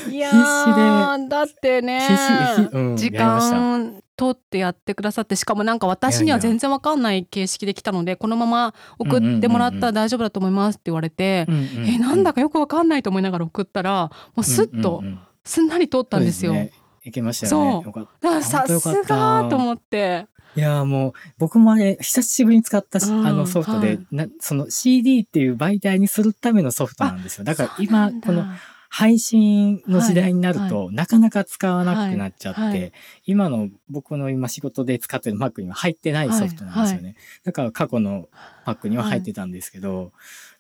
[0.10, 15.04] いやーだってね必死ひうん時間取ってやってくださってしかもなんか私には全然わかんない形式で来たのでこのまま送ってもらったら大丈夫だと思いますって言われて、うんうんえなんだかよくわかんないと思いながら送ったらもうスッと
[15.44, 16.54] すんなり通ったんですよ。
[16.54, 16.72] そうね。
[17.04, 17.84] いけましたよね。
[17.84, 17.94] そう。
[18.22, 20.28] だからさすがと思って。
[20.56, 24.00] いやーもう僕もあれ久しぶりに使ったし、うんあのソフトで、はい。
[24.12, 27.44] なその CD っていう媒体にするためのソフトなんですよ。
[27.44, 28.46] だから今この
[28.90, 32.94] 配信の時代になると、はなかなか使わなくなっちゃって、
[33.26, 38.30] 今の僕の今仕事で使ってる Mac には入ってないソフトなんですよね、だから過去の
[38.66, 40.12] Mac には入ってたんですけど、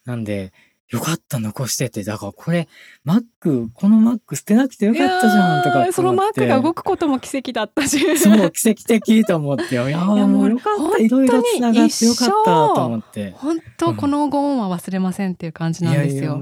[0.06, 0.54] なんで
[0.89, 2.04] よかった残してて。
[2.04, 2.67] だからこれ
[3.06, 8.17] Mac この Mac 捨てなくてよかったじゃんとかそのマー思ってクが動くことも奇跡だったし。
[8.17, 9.76] そう奇跡的と思って。
[9.76, 11.04] いやーもうよかった。
[11.04, 13.32] いろいろつながってよかったと思って。
[13.38, 16.39] 本当このご恩は忘れませんっていう感じなんですよ。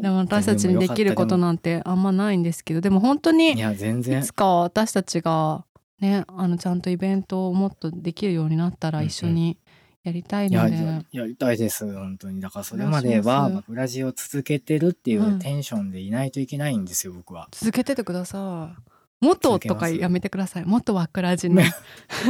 [0.00, 4.20] でも私たちにできることなんてあんまないんですけどでも本当にいや全然。
[4.20, 5.64] いつか私たちが
[6.00, 9.58] ねあのちゃんとイベントをもっとできるようになったら一緒に
[10.04, 17.48] やりたいので、ややりたいです本当にだからそれまではバクラジを続けてるっていうんうテンションでいないといけないんですよ僕は。
[17.50, 18.82] 続けててください。
[19.20, 20.64] 元とかやめてください。
[20.64, 21.64] 元はクラジのい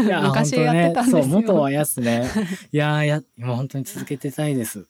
[0.09, 1.19] や昔やってたんですよ。
[1.19, 2.27] ねそう元はやすね。
[2.73, 4.87] いやや今本当に続けてたいです。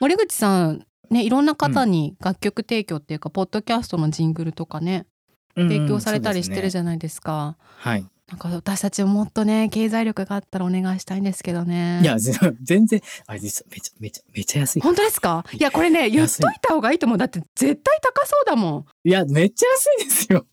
[0.00, 5.06] 森口さんねいろんな方に楽曲提供っていうか、ポッドキャストのジングルとかね
[5.54, 7.56] 提供されたりしてるじゃないですか。
[7.76, 8.06] はい。
[8.28, 12.00] なんか私たちももっとね経済力があったらお願いしたいんですけどね。
[12.02, 14.82] いやぜ 全然あれ実はめちゃめちゃめちゃ安い。
[14.82, 15.44] 本当ですか？
[15.52, 19.66] いやこれね言っといた方がいいと思うだって絶対高そうだもんいやめっちゃ
[20.00, 20.44] 安いですよ。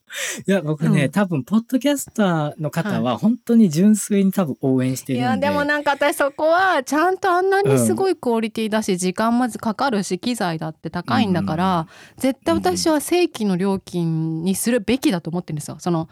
[0.48, 1.12] いや僕ね、うん。
[1.12, 5.46] 多分ポッドキャスターの方は本当に純粋に多分応援しているんで。
[5.46, 15.78] やでもなんか私そこはちゃんとあんなにすごいクオリティだし、時間まずかかるし機材だって高いんだから、絶対私は正規の料金にするべきだと思ってるんですよ。
[15.80, 16.10] その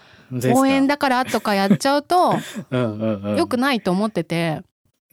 [0.55, 2.35] 応援だからとかやっちゃうと
[2.71, 4.61] うんうんうん、良くないと思ってて。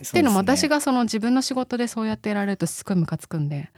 [0.00, 3.70] っていうのも私ががその自分の仕事でそうやってやられるとすごいムカつくんで。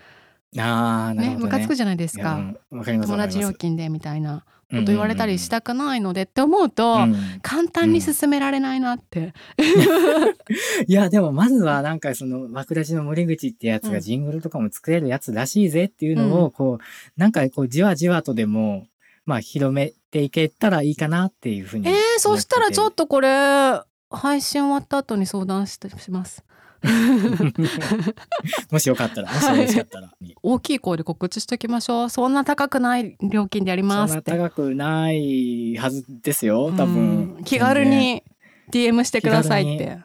[0.59, 1.37] ああなるほどね。
[1.37, 2.35] ねムカつくじゃないですか、
[2.71, 6.99] うんわか友達料金でみたいなこと言われたりしたくないのでって思うと、
[7.43, 9.35] 簡単に進められないなって、
[10.87, 13.93] いやでもまずはなんかその枠立ちの森口ってやつうん。
[13.93, 18.87] がジングルとかも作れるやつらしいぜっていうのをこう、なんかこうじわじわとでも
[19.27, 23.81] まあ広めていけたらいいかなっていうふうにえー、そしたらちょっととこれ
[24.11, 26.45] 配信終わった後に相談してします
[28.71, 30.11] もしよかったらもしよろしかったら、
[30.43, 32.11] 大きい声で告知しておきましょう。
[32.11, 34.31] そんな高くない料金でやりますって。
[34.31, 37.41] 高くないはずですよ多う分。
[37.41, 38.23] ん気軽に
[38.71, 39.99] DM してくださいって。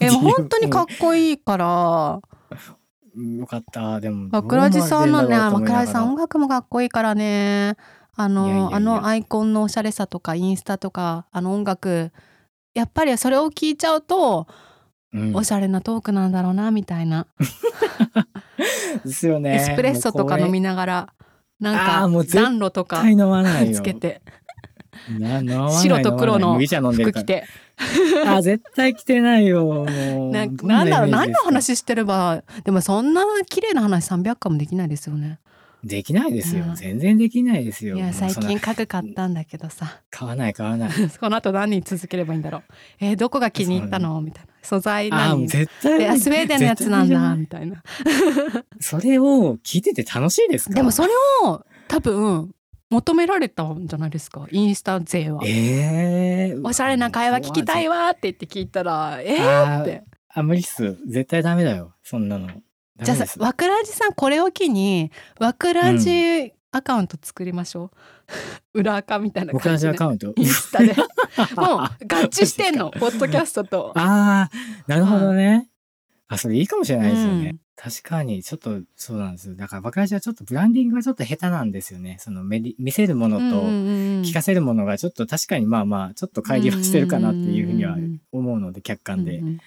[0.00, 2.20] え本当にかっこいいから。
[3.16, 3.38] うん。
[3.38, 4.00] よかった。
[4.00, 7.76] でも枕地さんのね枕地さん音楽もかっこいいからね。
[8.16, 12.12] あのあのアイコンのおしゃれさとかインスタとかあの音楽。
[12.74, 14.73] やっぱりそれを聞いちゃうと、うん
[15.34, 17.26] おしゃれなトークなんだろうなみたいな、
[19.04, 19.56] ですよね。
[19.56, 21.12] エスプレッソとか飲みながら
[21.60, 23.02] なんあか暖炉とか
[23.72, 24.22] つけて。
[25.80, 27.44] 白と黒の服着て。
[28.26, 29.84] あ絶対着てないよ。
[30.30, 35.38] なんどなんだろう何の話してればでもそんな綺麗な話300回もできないですよね。
[35.82, 36.74] できないですよ、うん。
[36.76, 37.96] 全然できないですよ。
[37.96, 40.00] いや最近家具買ったんだけどさ。
[40.10, 40.90] 買わない買わない。
[41.20, 42.62] この後何続ければいいんだろう。
[43.00, 44.20] えーどこが気に入ったの？
[44.20, 47.36] みたいな素材あ絶対スウェーデンのやつなんだ。
[47.36, 47.82] みたいな
[48.80, 50.74] それを聞いてて楽しいですか？
[50.74, 51.10] でもそれ
[51.44, 52.54] を多分
[52.90, 54.46] 求められたんじゃないですか？
[54.50, 60.04] インスタ勢は、えー、おしゃれな会話聞きたいわわって言って聞いたらえー、って。
[60.36, 60.96] あ無理っす。
[61.06, 61.94] 絶対ダメだよ。
[62.02, 62.48] そんなの。
[62.96, 67.90] ダじゃあさわくらじさんこれを機にわくらじアカウント作りましょ
[68.74, 69.92] う、 裏アカみたいな感じで。
[69.92, 70.32] じアカウント？
[70.36, 70.94] インスタで。
[71.56, 71.88] もう合
[72.28, 72.90] 致してんの。
[72.90, 74.50] ポッドキャストとああ
[74.86, 75.68] なるほどね、
[76.28, 87.96] あそれいいかもしれないですよね、うん確かにちょっとそうなんですよだから僕らじはちょっとブランディングがちょっと下手なんですよねその見せるものと、聞かせるものがちょっと確かにまあまあちょっと乖離はしてるかなっていうふうには
[88.30, 89.38] 思うので客観で。
[89.38, 89.58] うんうん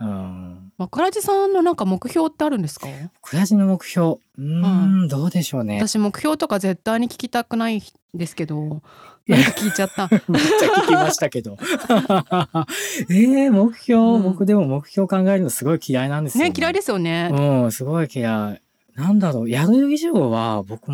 [0.00, 0.72] うんうん。
[0.78, 2.86] わくらじさんのなんか目標ってあるんですか？
[3.22, 4.06] 暮らしの目標。
[4.06, 5.78] うーん、どうでしょうね。
[5.80, 7.80] 私目標とか絶対に聞きたくないん
[8.16, 8.82] ですけど
[9.26, 10.08] なんか聞いちゃった。
[10.28, 11.58] めっちゃ聞きましたけど。
[13.10, 14.22] えー、目標、うん。
[14.22, 16.52] 僕でも目標考えるのすごい嫌いなんですよ、ね。
[16.56, 18.62] 嫌いですよね、うん、すごい嫌い。
[18.94, 20.92] なんだろう、やる以上は僕、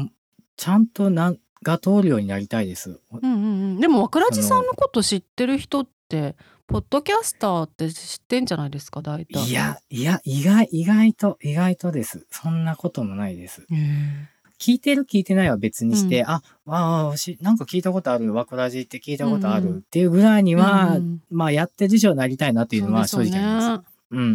[0.57, 2.99] ちゃんとなんが通るようになりたいです。
[3.13, 6.35] うんうんうん、でもわくらじさんのこと知ってる人って
[6.67, 9.03] ポッドキャスターって知ってんじゃないですか？
[9.03, 9.45] 大体。
[9.45, 12.27] いや、いや、意外、意外と、意外とです。
[12.31, 13.67] そんなこともないです。
[13.71, 14.32] へー
[14.63, 16.27] 聞いてる聞いてないは別にして、うん。
[16.29, 23.79] あ、ああ、しなんか聞いたことある、ワクラジって聞いたことあるっていうぐらいには、うんまあやってる以上になりたいなっていうのは正直あります。
[23.81, 23.85] ね。
[24.13, 24.27] うんうん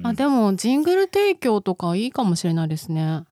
[0.00, 0.06] うん。
[0.06, 3.22] あでもジングル提供とかいいかもしれないですね。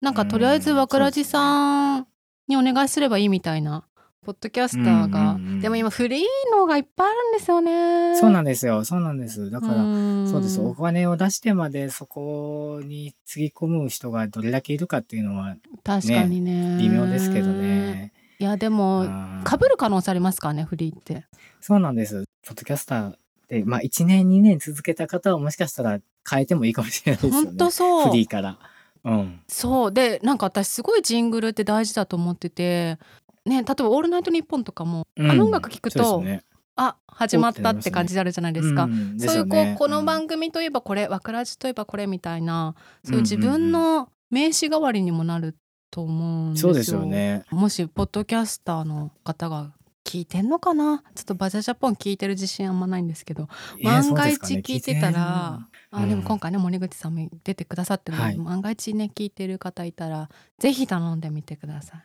[0.00, 2.06] なんかとりあえずうんわくらじさん
[2.46, 3.84] にお願いすればいいみたいな
[4.24, 8.84] ポッドキャスターが、うんうんうんでも今フリーのがいっぱいあるんですよねそうなんですよ。
[8.84, 9.48] そうなんです。
[9.48, 10.60] だから、んそうです。
[10.60, 18.12] お金を出してまでそこにつぎ込む人がどれだけいるかっていうのは確かにね微妙ですけどね。
[18.40, 21.26] いやでもうんかぶる可能性ありますからねフリーって
[21.60, 22.24] そうなんです。
[22.44, 23.14] ポッドキャスター
[23.48, 27.46] で、まあ1年2年続けた方はもしかしたら変えてもいいかもしれないですよね。
[27.48, 28.58] 本当そうフリーから。
[29.04, 29.40] うん。
[29.48, 32.98] そうでなんか私すごいジングルって大事だと思ってて
[33.46, 35.30] ね例えば「オールナイトニッポン」とかも、うん。
[35.30, 36.44] あの音楽聴くと、ね。
[36.74, 38.84] あ始まったって感じであるじゃないですか。
[38.84, 42.74] うんそういうこう、この番組組といえばこれ、わくらじといえばこれみたいな
[43.04, 45.54] そういう自分の名刺代わりにもなる
[45.90, 46.70] と思うんですよ。
[46.70, 47.44] そうですよね。
[47.50, 49.72] もしポッドキャスターの方が
[50.04, 51.02] 聞いてんのかな？
[51.14, 53.48] ちょっとバジャジャポン聞いてる自信あんまないんですけど。
[53.82, 58.38] 万が一聞いてたら、あでも今回ね森口さんも出てくださってるので、はい。
[58.38, 61.98] 万が一ね聞いてる方いたらぜひ頼んでみてくださ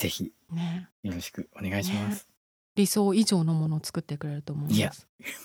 [0.00, 0.32] ぜひ
[1.02, 2.26] よろしくお願いします。
[2.76, 4.78] 理想以上のものを作ってくれると思います。
[4.78, 4.92] いや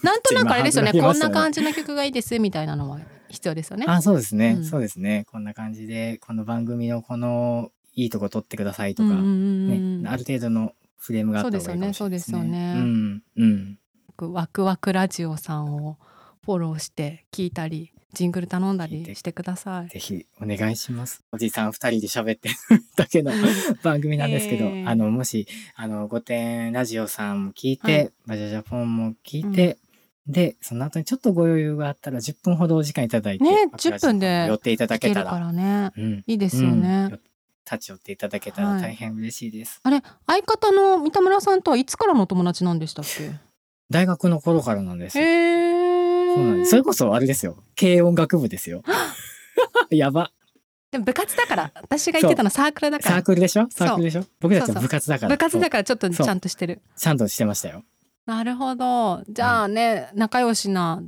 [0.03, 3.85] なんとなくあれですよねこんな感じの曲がいいですみたいなのは必要ですよね。
[3.87, 5.25] あ、そうですね、うんそうですね。
[5.29, 12.33] こんな感じで、この番組のこのいいとこ撮ってくださいとか、うんうんうんね、ある程度のフレームがあった方がいいかもしれないですね。
[12.33, 14.33] そうですよねうん、うん。
[14.33, 15.97] ワクワクラジオさんを
[16.45, 19.89] フォローして聞いたりジングル頼んだりしてください。
[19.89, 21.23] ぜひお願いします。
[21.31, 22.55] おじさん二人で喋ってる
[22.95, 23.31] だけの
[23.83, 29.77] 番組なんですけど、えーあの、もし、あの、御殿ラジオさんも聞いて、はいバジャジャポンも聞いて、
[30.25, 35.23] で、その後にちょっとご余裕があったら10分ほどお時間いただいて、ねバクラジオ10分で寄っていただけた。
[35.23, 36.23] ららねうん。
[36.25, 37.09] いいですよね。
[37.11, 37.19] うん
[37.67, 39.79] 立ち寄っていただけたら大変嬉しいです。
[39.81, 43.31] あれ相方の三田村さんとはいつからのお友達なんでしたっけ？
[43.89, 45.23] 大学の頃からなんですよ。
[45.23, 45.64] へ
[46.35, 46.65] そう。
[46.65, 47.57] それこそあれですよ。
[47.79, 48.83] 軽音楽部ですよ。
[49.89, 50.31] やば。
[50.91, 53.67] でも部活だから私が言ってたのサークルだからサークルでしょ？
[53.69, 54.25] サークルでしょ？
[54.39, 55.29] 僕たちは部活だから。
[55.29, 57.83] 部活だからちょっとちゃんとしてるちゃんとしてましたよ。
[58.25, 61.03] なるほどじゃあね、仲良しな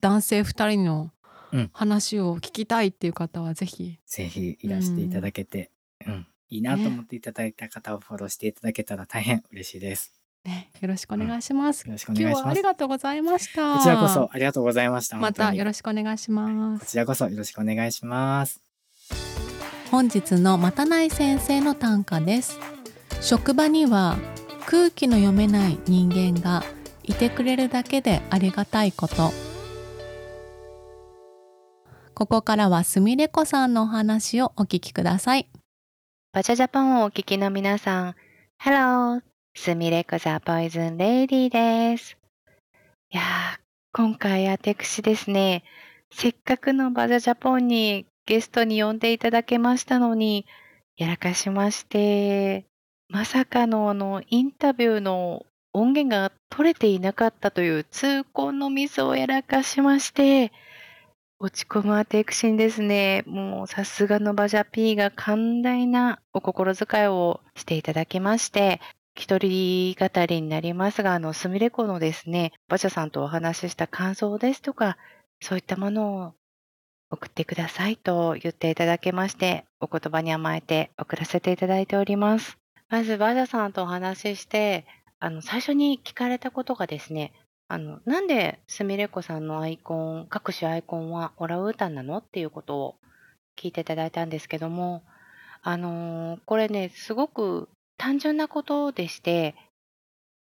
[0.00, 1.10] 男性2人の
[1.52, 5.70] うん話を聞きたいっていう方はぜひ、ぜひいらしていただけて、
[6.06, 10.12] うん、いいなと思っていただいた方をフォローしていただけたら大変嬉しいです。
[10.44, 12.62] ね、よろしくお願いします、よろしくお願いします今日はあり。
[12.62, 15.16] がとうございましたこちらこそありがとうございました。
[15.16, 18.60] またよろししくお願いしますこちらこそよろしくお願いします。
[19.90, 22.58] 本日のまたない先生の短歌です
[23.20, 24.16] 職場には
[24.66, 26.64] 空気の読めない人間が
[27.04, 29.30] いてくれるだけでありがたいこと
[32.14, 35.48] ここからはすみれこさんのお話をお聞きください
[36.32, 38.14] バチャジャパンをお聞きの皆さん、
[38.60, 39.33] Hello!
[39.56, 42.18] すみれこザポイズンレイディです。
[43.10, 43.24] いやー、
[43.92, 45.62] 今回私ですね、
[46.10, 50.44] せっかくのバジャジャポンにゲストに呼んでいただけましたのに、
[50.96, 52.66] やらかしまして、
[53.08, 60.52] まさかのあの、インタビューの音源が取れていなかったという痛恨のミスをやらかしまして、
[61.38, 68.80] 落ち込む私にですね、もうさすがのバジャ P が寛大なお心遣いをしていただきまして、
[69.14, 74.98] 一人語りになりますが、あの、すみれこのですね、バジャさんとお話しした感想ですとか、
[75.40, 76.32] そういったものを
[77.10, 82.58] 送ってくださいと言っていただけまして、お言葉に甘えて送らせていただいております。
[82.88, 84.84] まず、バジャさんとお話しして、
[85.20, 87.32] あの、最初に聞かれたことがですね、
[87.68, 92.96] あの、なんで、すみれこさんのアイコン、各種アイコンはオラウータンなのっていうことを
[93.56, 95.04] 聞いていただいたんですけども、
[95.62, 97.68] あのーこれね、すごく
[98.04, 99.54] 単純なことでして、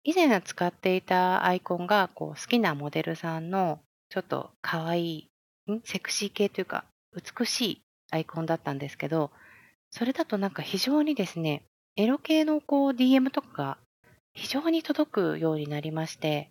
[0.04, 5.30] 以前使っていたアイコンが、こう、好きなモデルさんの、ちょっと可愛
[5.70, 5.80] い、ん？
[5.86, 6.84] セクシー系というか、
[7.16, 9.32] 美しいアイコンだったんですけど、
[9.90, 11.64] それだとなんか非常にですね、
[11.96, 13.78] エロ系のこう DM とかが
[14.34, 16.50] 非常に届くようになりまして、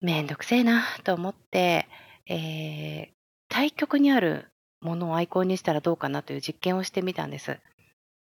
[0.00, 1.86] めんどくせえなと思って、
[2.26, 4.46] えー対極にある
[4.80, 7.58] ものをアイコンにしたらどうかなという実験をしてみたんです。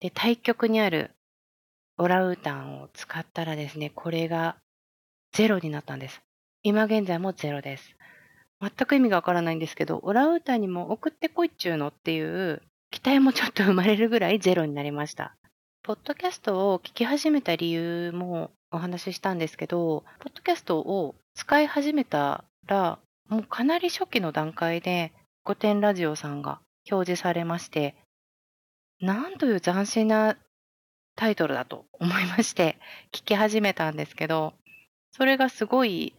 [0.00, 1.12] で、対極にある
[1.96, 4.56] オラウータンを使ったらですね、これが
[5.32, 6.22] ゼロになったんです。
[6.62, 7.96] 今現在もゼロです。
[8.60, 15.36] 全く意味がわからないんですけど、オラウータンにも送ってこいっちゅうのっていう期待もちょっと生まれるぐらいゼロになりました。
[15.82, 25.12] ポッドキャストを聞き始めた理由もお話ししたんですけど、ポッドキャストを使い始めたら、もうかなり初期の段階で、
[25.44, 27.94] 御殿ラジオさんが表示されまして、
[29.00, 30.36] なんという斬新な
[31.16, 32.78] タイトルだと思いまして、
[33.12, 34.54] 聞き始めたんですけど、
[35.12, 36.14] それがすごい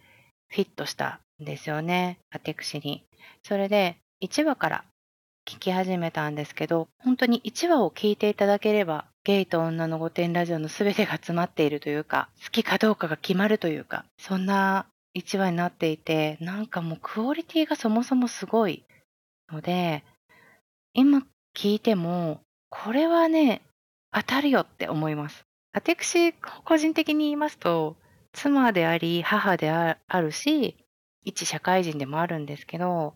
[0.48, 3.04] フィットしたんですよね、私に。
[3.42, 4.84] それで、1話から
[5.46, 18.84] 聞き始めたんですけど、本当に1話を聞いていただければ、ゲイと女の御殿ラジオの全てが詰まっているというか、好きかどうかが決まるというか、そんな1話になっていて、なんかもうクオリティがそもそもすごい
[19.52, 20.04] ので、
[20.94, 23.62] 今聞いても、これはね、
[24.16, 25.44] 当たるよって思います。
[25.74, 27.96] 私、個人的に言いますと、
[28.32, 30.78] 妻であり、母であるし、
[31.22, 33.14] 一社会人でもあるんですけど、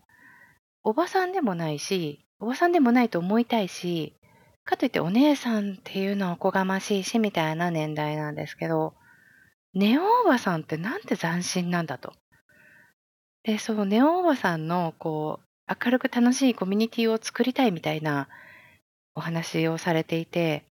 [0.83, 4.15] おばさんでもないし、おばさんでもないと思いたいし、
[4.63, 8.93] かといってお姉さんっていうのはおこがましいし、みたいな年代なんですけど、
[9.73, 12.13] ネオおばさんってなんて斬新なんだと。
[13.41, 18.27] で、そう、ネオおばさんの、こう、明るく楽しいコミュニティを作りたいみたいな
[19.15, 20.70] お話をされていて、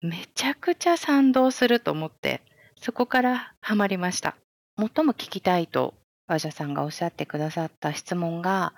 [0.00, 2.40] めちゃくちゃ賛同すると思って、
[2.80, 4.36] そこからハマりました。
[4.76, 5.94] 最も聞きたいと、
[6.28, 8.74] バジャさんがおっしゃってくださった質問が、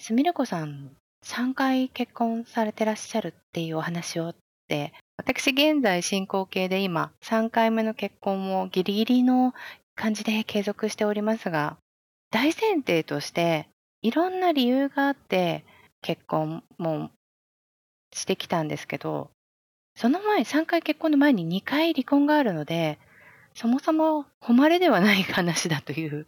[0.00, 0.90] すみれこさん、
[1.24, 4.34] 3回結婚されてらっしゃるっていうお話をっ
[4.68, 9.54] て、私現在進行形で今3回目の結婚をギリギリの
[9.94, 11.78] 感じで継続しておりますが、
[12.30, 13.68] 大前提として
[14.02, 15.64] いろんな理由があって
[16.02, 17.10] 結婚も
[18.12, 19.30] してきたんですけど、
[19.96, 22.98] その前、3回結婚の前に2回離婚があるので、
[23.54, 26.26] そもそも誉れではない話だという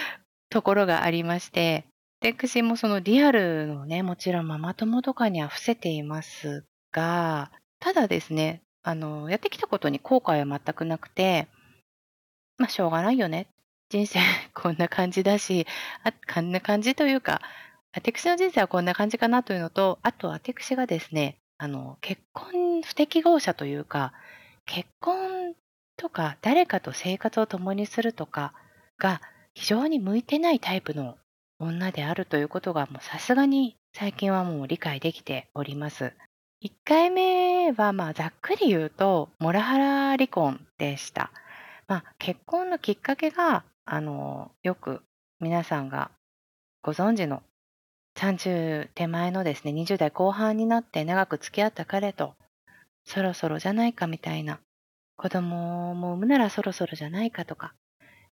[0.50, 1.86] ところがありまして、
[2.20, 7.50] 私もそのリアルのね、もちろんママ友とかには伏せていますが、
[7.80, 11.48] ただですね、あの、やってきたことに後悔は全くなくて、
[12.58, 13.48] まあ、しょうがないよね。
[13.88, 14.18] 人生
[14.54, 15.66] こんな感じだし、
[16.04, 17.40] あこんな感じというか、
[17.94, 24.12] 私の人生はこんな感じかなというのと、あと私がですね、あの、結婚不適合者というか、
[24.66, 25.54] 結婚
[25.96, 28.52] とか誰かと生活を共にするとか
[28.98, 29.20] が
[29.54, 31.16] 非常に向いてないタイプの
[31.58, 36.12] 女であるということがさすがに最近はもう理解できております。
[36.62, 41.30] 1回目はまあざっくり言うとモラハラ離婚でした。
[41.86, 45.02] まあ、結婚のきっかけがあのよく
[45.40, 46.10] 皆さんが
[46.82, 47.42] ご存知の
[48.16, 52.34] 30手前のですね20代後半になって長く付き合った彼と
[53.04, 54.58] そろそろじゃないかみたいな
[55.16, 57.74] 子供も産むならそろそろじゃないかとか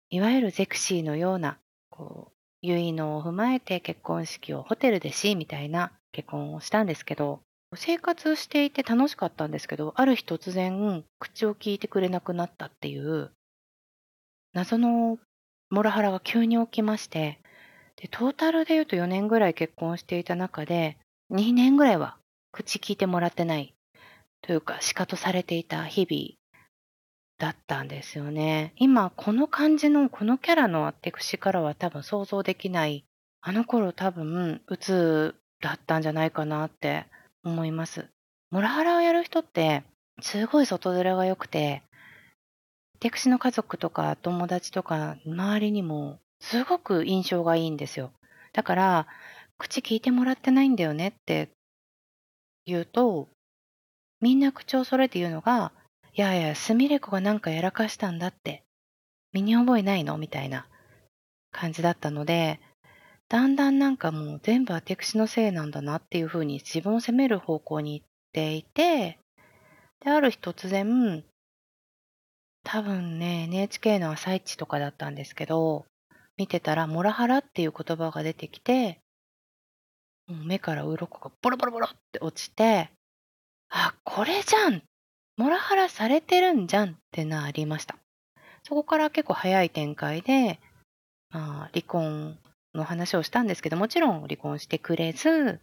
[0.10, 1.58] いわゆるゼクシーのような
[1.90, 2.34] こう
[2.66, 7.42] 結納を踏まえて結婚式をホテルでしみたいな結婚をしたんですけど
[7.76, 13.32] 生活していて楽しかったんですけどある日突然口を聞いてくれなくなったっていう
[14.54, 15.18] 謎の
[15.70, 17.40] モラハラが急に起きまして
[17.96, 20.98] でトータルで言うと4年ぐらい結婚していた中で
[21.32, 22.18] 2年ぐらいは
[22.52, 23.74] 口聞いてもらってない
[24.44, 26.38] というか、仕方されていた日々
[27.40, 28.74] だったんですよね。
[28.76, 33.06] 今、この感じの、このキャラの私からは多分想像できない、
[33.42, 37.06] あの頃多分、鬱だったんじゃないかなって
[37.46, 38.10] 思います。
[38.52, 39.84] モラハラをやる人って、
[40.22, 41.84] すごい外面が良くて、
[43.00, 48.12] 私の家族とか友達とか周りにもすごく印象がいいんですよ。
[48.52, 49.08] だから、
[49.58, 51.50] 口聞いてもらってないんだよねって
[52.66, 53.30] 言うと、
[54.20, 55.72] みんな口を揃えて言うのが、
[56.14, 58.62] いやいや、すみれ子がなんかやらかしたんだって、
[59.32, 60.18] 身に覚えないの？
[60.18, 60.68] みたいな
[61.52, 62.60] 感じだったので、
[63.30, 69.18] だんだんなんかもう全部私のせいなんだなっていうふうに自分を責める方向に行っていて、
[70.02, 71.24] で、ある日突然、
[72.66, 75.86] 多分ね、NHK の朝一とかだったんですけど、
[76.38, 79.00] 見てたら、モラハラっていう言葉が出てきて、
[80.28, 82.90] もう目から鱗がボロボロボロって落ちて、
[83.70, 84.84] あ、これじゃん
[85.36, 87.96] モラハラされてるんじゃんってなりました。
[88.64, 90.60] そこから結構早い展開で、
[91.32, 92.38] まあ、離婚
[92.76, 95.60] の話をしたんですけど、もちろん離婚してくれず、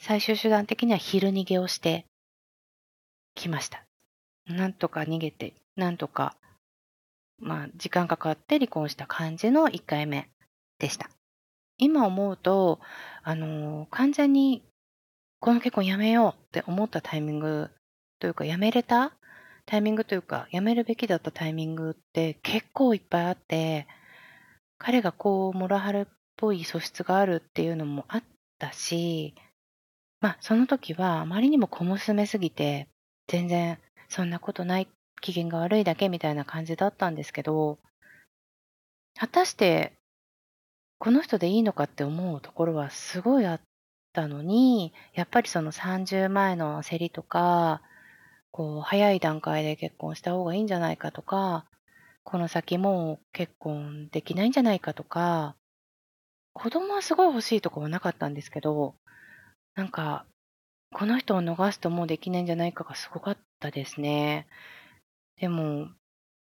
[0.00, 2.04] 最終手段的には昼逃げをして
[3.36, 3.84] きました。
[4.46, 6.36] なんとか逃げて、なんとか、
[7.38, 10.28] まあ、時間かかって離婚した感じの1回目
[10.78, 11.10] でした。
[11.78, 12.80] 今思うと、
[13.22, 14.62] あの完全に
[15.40, 17.70] この結婚やめようって思ったタイミング
[18.18, 19.12] というか、やめれた？
[19.66, 23.86] タイミングというか、やめるべきだったタイミングって結構いっぱいあって、
[24.78, 26.06] 彼がこう、モラハルっ
[26.36, 28.22] ぽい素質があるっていうのもあっ
[28.58, 29.34] たし、
[30.20, 32.88] まあ、その時はあまりにも小娘すぎて、
[33.26, 33.78] 全然
[34.08, 34.88] そんなことない、
[35.20, 37.78] 機嫌が悪いだけみたいな感じだったんですけど、
[39.16, 39.92] 果たして、
[40.98, 43.60] この人でいいのかって思うところはすごいあっ
[44.12, 47.82] たのに、やっぱりその30前の競りとか、
[48.50, 51.66] こう、早い段階で結婚した方がいいんじゃないかとか、
[52.22, 55.56] この先もう結婚できないんじゃないかとか、
[56.52, 58.94] 子供はすごい欲しいとかはなかったんですけど、
[59.74, 60.24] なんか、
[60.92, 64.46] この人を逃すともうできないんじゃないかがすごかったですね。
[65.40, 65.88] でも、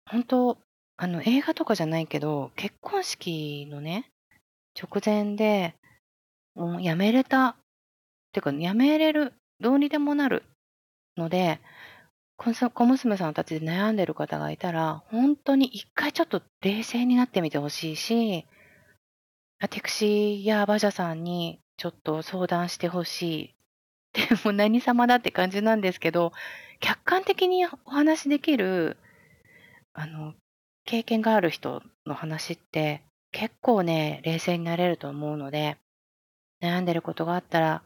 [0.07, 0.59] 本当
[0.97, 4.11] あの、映画とかじゃないけど、結婚式のね、
[4.81, 5.75] 直前で、
[6.55, 7.57] もうやめれた。
[8.33, 9.35] てか、やめれる。
[9.61, 10.45] どうにでもなる。
[11.17, 11.61] ので、
[12.37, 18.47] 小娘さんたちで悩んでる方がいたら、本当に一回ちょっと冷静になってみてほしいし、
[19.61, 23.55] 私や馬車さんにちょっと相談してほしい。
[24.15, 26.33] でも何様だって感じなんですけど、
[26.85, 28.99] 客観的にお話しできる、
[29.95, 30.35] あの、
[30.85, 33.01] 経験がある人の話って
[33.33, 35.79] 結構ね、冷静になれると思うので、
[36.61, 37.83] 悩んでることがあったら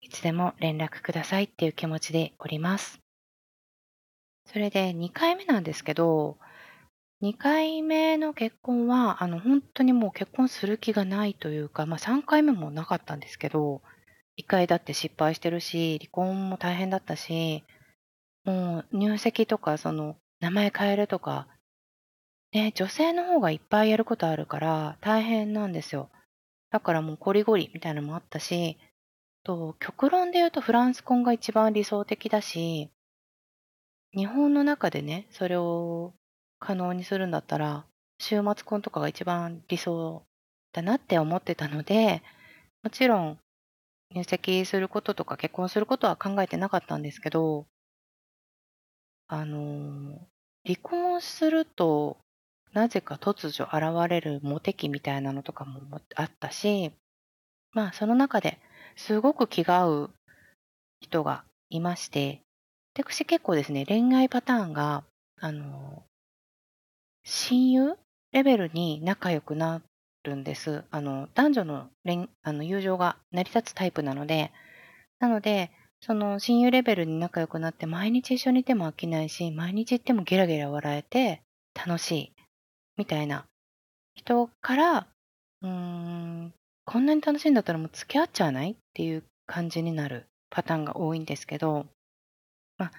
[0.00, 2.98] いつでも連絡くださいっていう気持ちでおります。
[4.46, 6.36] それで2回目なんですけど、
[7.20, 13.82] 2回目の結婚は、あの、本当にもう結婚する気がないというか、まあ3回目もなかったんですけど、
[14.36, 17.62] 1回だって失敗してるし、離婚も大変だったし、
[18.44, 21.46] もう入籍とか、その、名前変えるとか、
[22.52, 26.10] ね、女性の方がいっぱいやることあるから大変なんですよ。
[26.70, 28.76] だからもうこりごりみたいなのもあったし、
[29.44, 32.90] と極論で言うとフランス婚が一番理想的だし、
[34.14, 36.12] 日本の中でね、それを
[36.58, 37.86] 可能にするんだったら、
[38.18, 40.22] 週末婚とかが一番理想
[40.72, 42.22] だなって思ってたので、
[42.82, 43.38] もちろん
[44.10, 47.66] 入籍することとか結婚することは考えてなかったんですけど、
[49.32, 50.18] あの、
[50.66, 52.18] 離婚すると
[52.74, 55.80] なぜか突如現れるモテ期みたいなのとかも
[56.16, 56.92] あったし、
[57.72, 58.58] まあその中で
[58.94, 60.10] すごく気が合う
[61.00, 62.42] 人がいまして、
[62.94, 65.02] 私結構ですね、恋愛パターンが、
[65.40, 66.02] あの、
[67.24, 67.96] 親友
[68.32, 69.80] レベルに仲良くな
[70.24, 70.84] るんです。
[70.90, 74.52] あの、男女の恋あの友情が成り立つタイプなので、
[75.20, 75.70] なので、
[76.04, 81.42] その親友レベルに仲良くなって毎日一緒にいても飽きないし、毎日行ってもゲラゲラ笑えて
[81.74, 82.32] 楽しい
[82.96, 83.46] みたいな。
[84.14, 85.06] 人から、
[85.62, 86.52] うーん、
[86.84, 91.86] こんなに楽しいんだったらもう付き合っちゃわないっていう感じになるパターンが多いんですけど、
[92.78, 92.92] まあ、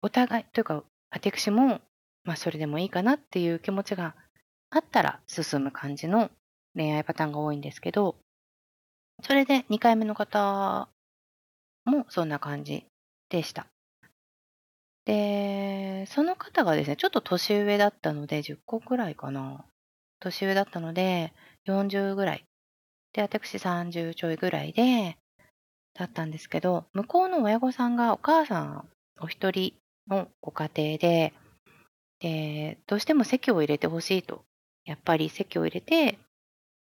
[0.00, 1.82] お互いというか、私も、
[2.24, 4.16] まあ、それでもいいかなっていう気持ちが
[4.70, 6.30] あったら進む感じの
[6.74, 8.16] 恋愛パターンが多いんですけど、
[9.22, 10.88] それで2回目の方
[11.84, 12.86] もそんな感じ
[13.28, 13.66] でした。
[15.04, 19.64] で、その方がですね、ちょっと年上だったので、10個くらいかな。
[20.20, 21.32] 年上だったので、
[21.66, 22.44] 40ぐらい。
[23.12, 25.18] で、私30ちょいぐらいで、
[25.94, 28.88] だったんですけど、向こうの親御さんがお母さん
[29.20, 29.74] お一人
[30.08, 31.32] のご家庭で、
[32.20, 34.44] で、どうしても席を入れてほしいと。
[34.84, 36.18] やっぱり席を入れて、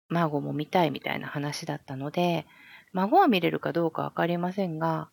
[0.10, 2.46] 孫も見たいみたいな話だったので、
[2.94, 5.10] 孫は見れるかどうかわかりませんが、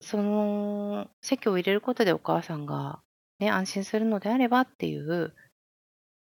[0.00, 3.00] その席を入れることでお母さんが
[3.38, 5.34] ね、安心するのであればっていう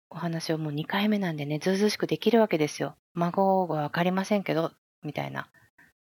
[0.10, 2.96] お話をもう2回目なんでね、ずうずうしくできるわけですよ。
[3.14, 4.72] 孫がわかりませんけど、
[5.04, 5.50] みたいな。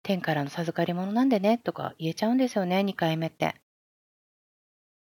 [0.02, 3.54] 天からの授かり物なんでね、とか言えちゃうんですよね、2回目って。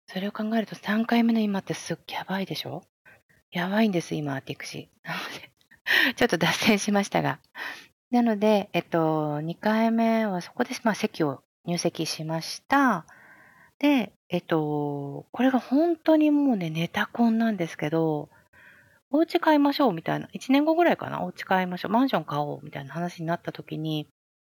[0.07, 2.83] それを考えると3回目の今ってすっげやばいでしょ？
[3.51, 4.89] やばいんです、今、私。
[5.03, 5.51] なので、
[6.15, 7.39] ちょっと脱線しましたが。
[8.13, 13.07] なので、えっと、2回目はそこで、まあ、席を入籍しました。
[13.79, 18.29] で、えっと、これが本当にもうね、ネタコンなんですけど、
[19.09, 24.07] お家買いましょうみたいな、1年後ぐらいかな、お家買いましょう、マンション買おうみたいな話になった時に、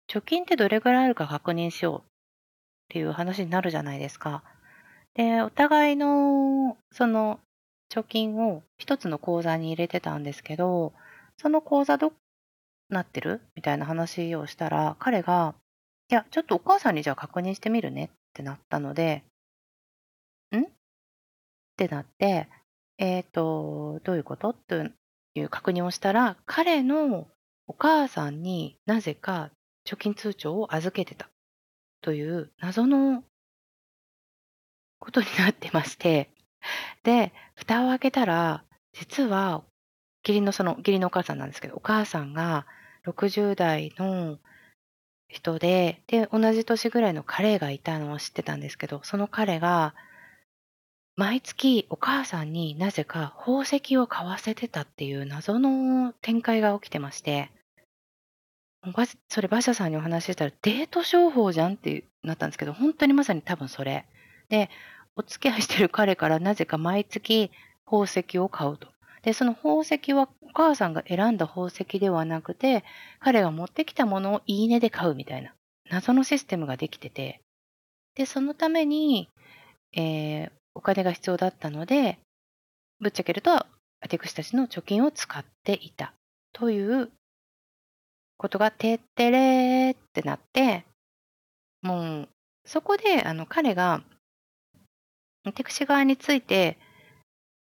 [0.08, 2.02] 貯金ってどれぐらいあるか確認しようっ
[2.88, 4.42] ていう話になるじゃないですか。
[5.12, 7.40] で、お互いの、その、
[7.90, 10.94] 貯金を一つの口座に入れてたんですけど、
[11.36, 12.12] その口座どっ
[12.90, 13.40] なってる？
[13.54, 15.54] みたいな話をしたら、彼が、
[16.10, 19.24] いや、ちょっとお母さんにじゃあ確認してみるねってなったので、
[20.52, 20.60] ん？
[20.60, 20.64] っ
[21.76, 22.48] てなって、
[22.98, 24.50] えっ、ー、と、どういうこと？
[24.50, 24.92] って
[25.34, 27.28] いう確認をしたら、彼の
[27.66, 29.50] お母さんになぜか
[29.86, 31.28] 貯金通帳を預けてた。
[32.02, 33.22] という謎の
[34.98, 36.30] ことになってまして、
[37.02, 39.62] で、蓋を開けたら、実は、
[40.26, 42.66] 義理のその、義理のお母さんなんですけど、お母さんが
[43.04, 44.38] 60代の
[45.28, 49.94] 人で、で、同じ年ぐらいの彼がいたのを知ってたんですけど、その彼が、
[51.16, 57.50] 毎月お母さんになぜか宝石を買わせてたっていう謎の展開が起きてまして、
[59.28, 64.06] それ馬車さんにお話ししたらデート商法じゃんってなったんですけど、本当にまさに多分それ。
[64.48, 64.70] で、
[65.16, 67.50] お付き合いしてる彼からなぜか毎月
[67.84, 68.88] 宝石を買うと。
[69.22, 72.84] で、その宝石はお母さんが選んだ宝石ではなくて、
[73.18, 75.54] 彼が持ってきたものをいいねで買うみたいな
[75.90, 77.40] 謎のシステムができてて、
[78.14, 79.28] で、そのために、
[79.92, 82.18] えー、お金が必要だったので、
[83.00, 83.66] ぶっちゃけると、
[84.00, 86.14] 私たちの貯金を使っていた。
[86.52, 87.10] という
[88.38, 90.84] ことがてってれーってなって、
[91.82, 92.28] もう、
[92.64, 94.02] そこで、あの、彼が、
[95.44, 96.78] 私側について、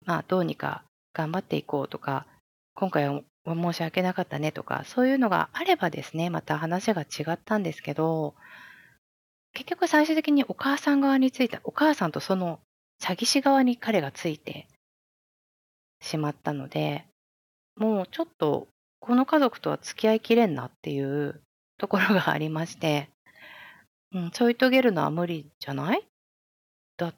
[0.05, 0.83] まあ、どうにか
[1.13, 2.25] 頑張っていこうとか、
[2.73, 8.35] 今回は申し訳なかったねとか、そういうのがあればですね、また話が違ったんですけど、
[9.53, 12.59] 結局最終的にお母さん側についた、お母さんとその
[13.01, 14.67] 詐欺師側に彼がついて
[16.01, 17.05] しまったので、
[17.75, 18.67] もうちょっと
[18.99, 21.41] この家族とは付き合いきれんなっていう
[21.77, 23.09] ところがありまして、
[24.13, 26.05] うん、ちょいとげるのは無理じゃない？
[26.97, 27.15] だっ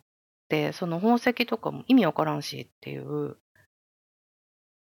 [0.47, 3.37] て、その宝石とかも意味わからんしっていう、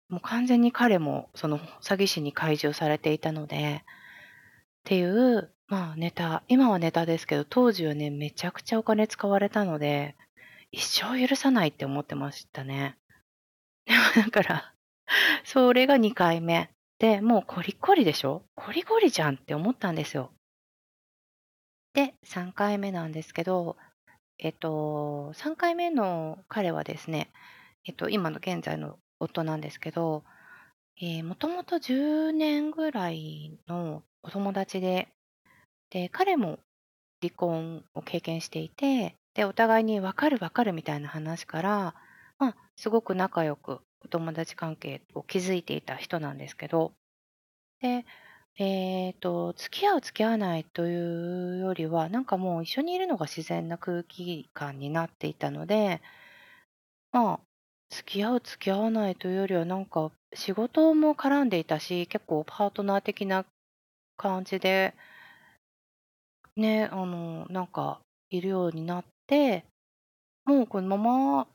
[0.09, 3.89] もう完全に彼もその詐欺師に懐柔されていたので、っ
[4.85, 10.15] ていう、まあネタ、今はネタですけど、当時はね、めちゃくちゃお金使われたので、
[10.71, 12.97] 一生許さないって思ってましたね。
[13.87, 14.75] で もだから、
[15.45, 16.71] それが2回目。
[16.99, 18.45] で、もうコリコリでしょ？
[18.55, 20.33] コリコリじゃんって思ったんですよ。
[21.95, 23.77] で、3回目なんですけど、
[24.39, 27.31] えっと、3回目の彼はですね、
[27.87, 30.25] えっと、今の現在の夫なんですけど、
[31.01, 35.09] えー、もともと10年ぐらいのお友達で、
[35.91, 36.59] で、彼も
[37.23, 41.95] 離婚を経験していて、で、お互いに分かる分かるみたいな話から、
[42.39, 46.93] まあ、すごく仲良くお友達関係を築いていた人なんですけど、
[47.81, 48.05] で、
[48.59, 56.01] え、ー、と、付き合う付き合わないというよりは、なんかもう一緒にいるのが自然な空気感になっていたので、
[57.13, 57.41] まあ、
[57.91, 63.45] 付き合う付き合わないというよりはなんか仕事も絡んでいたし、結構パートナー的な
[64.17, 64.95] 感じで、
[66.57, 69.65] ね、あの、なんかいるようになって、
[70.47, 71.49] もうこのまま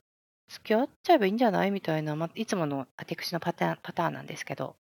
[0.49, 1.71] 付き合っちゃえばいいんじゃない？
[1.71, 4.75] みたいな、ま、いつものあてくしのパターンパターンなんですけど、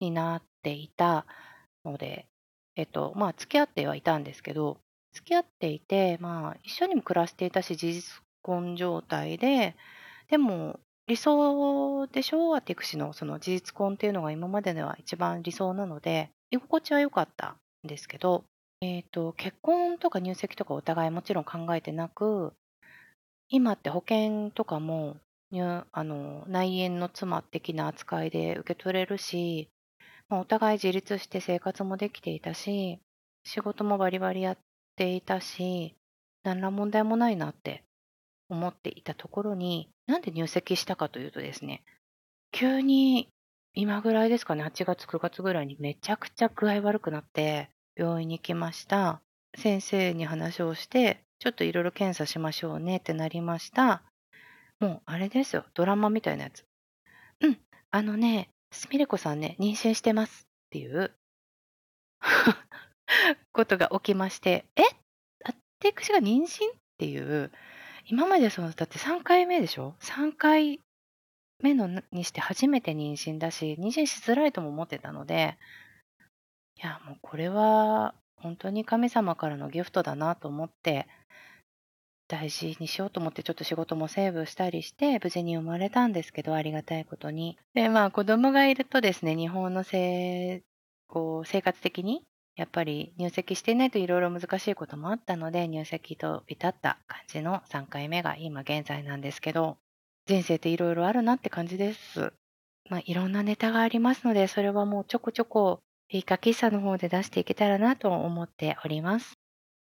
[0.00, 1.26] になっていた
[1.84, 2.26] ので、
[2.76, 4.78] えっと、まあ、付き合ってはいたんですけど、
[5.12, 9.76] 付き合っていて、まあ、一緒にも暮らしていたし、事実婚状態で、
[10.28, 18.44] でも理想でしょ、アティクシのその事実婚っていうのが今まででは一番理想なので、居心地は良かったんですけど、
[18.80, 22.54] えっと、結婚とか入籍とかお互いもちろん考えてなく、
[23.48, 25.16] 今って保険とかも、
[25.52, 29.68] あの、内縁の妻的な扱いで受け取れるし、
[30.28, 32.98] まあ、お互い自立して生活もできていたし、
[33.44, 34.58] 仕事もバリバリやっ
[34.96, 35.94] ていたし、
[36.42, 37.84] 何ら問題もないなって
[38.48, 41.82] 思っていたところに、なんで入籍したかというとですね、
[42.52, 43.28] 急に
[43.74, 49.20] 今ぐらいですかね、8月、9月ぐらいにめちゃくちゃ具合悪くなって、病院に行きました。
[49.56, 54.02] 先生に話をして、ちょっといろいろ検査しましょうねってなりました。
[54.80, 56.64] もうあれですよ、ドラマみたいなやつ。
[57.40, 57.58] うん、
[57.90, 61.14] あのね、すみれこさんね、妊娠してますっていう
[63.52, 64.82] ことが起きまして、え？
[65.80, 66.70] 私が妊娠？
[66.70, 67.52] っていう、
[68.08, 70.80] 今までその、だって3回目でしょ ?3 回
[71.60, 75.58] 目のにして初めて妊娠だし、妊娠しづらいとも思ってたので、
[76.76, 81.08] いや、もうこれは本当に神様からのギフトだなと思って、
[82.28, 87.58] 大事にしようと思ってちょっと仕事もセーブしたりして、無事に生まれたんですけど、ありがたいことに。
[87.74, 90.62] で、まあ子供がいるとですね、日本のせ
[91.08, 92.22] こう生活的に、
[92.56, 99.76] やっぱり入籍していないといろいろ難しいこともあったので、入籍と至った感じの3回目が今現在なんですけど、
[100.26, 102.32] 人生っていろいろあるなって感じです。
[102.88, 109.38] まあいろんなネタがありますので、それはもうちょこちょこフィーカ喫茶の方で出していけたらなと思っております。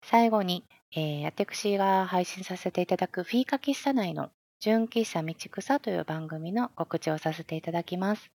[0.04, 4.30] 最後に、えー、私が配信させていただくフィーカ喫茶内の
[4.60, 8.35] 純喫茶道草という番組の告知をさせていただきます。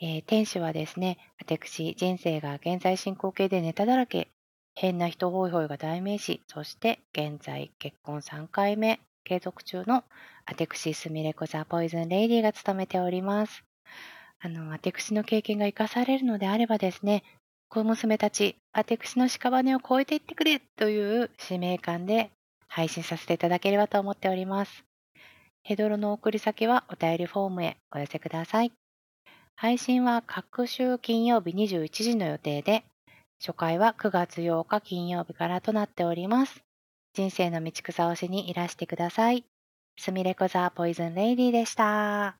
[0.00, 4.28] えー、店主はですね、私、人生が現在進行形でネタだらけ、
[4.76, 10.04] 変な人ホイホイが代名詞、そして現在結婚3回目継続中の
[10.46, 13.64] アテクシスミレコザポイズンレイディが務めております。
[14.38, 17.24] あの、アテクシの経験が活かされるのであればですね、
[17.68, 22.30] 小娘たち、アテクシの屍を越えていってくれという使命感で
[22.68, 24.84] 配信させていただければと思っております。
[25.64, 28.72] ヘドロの送り先はお便りフォームへお寄せください。
[29.60, 32.84] 配信は各週金曜日21時の予定で、
[33.44, 36.62] 初回は9月8日金曜日からとなっております。
[37.12, 39.44] 人生の道草をしにいらしてください。
[39.98, 42.36] すみれこザポイズンレイディでした。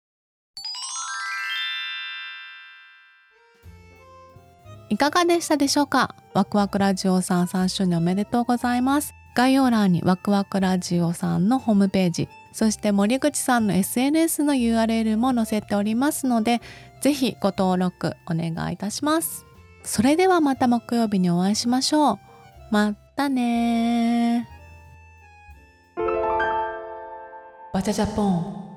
[4.89, 6.15] いかがでしたでしょうか？
[6.35, 9.13] ワクワクラジオさん3周年おめでとうございます。
[9.35, 16.61] 概要欄にワクワクラジオさんのホームページ、そして森口さんの SNS の URL も載せておりますので、
[17.01, 19.45] ぜひご登録お願いいたします。
[19.85, 22.19] それではまた木曜日にお会いしましょう。
[22.71, 24.49] またね
[27.73, 28.68] バチャジャポン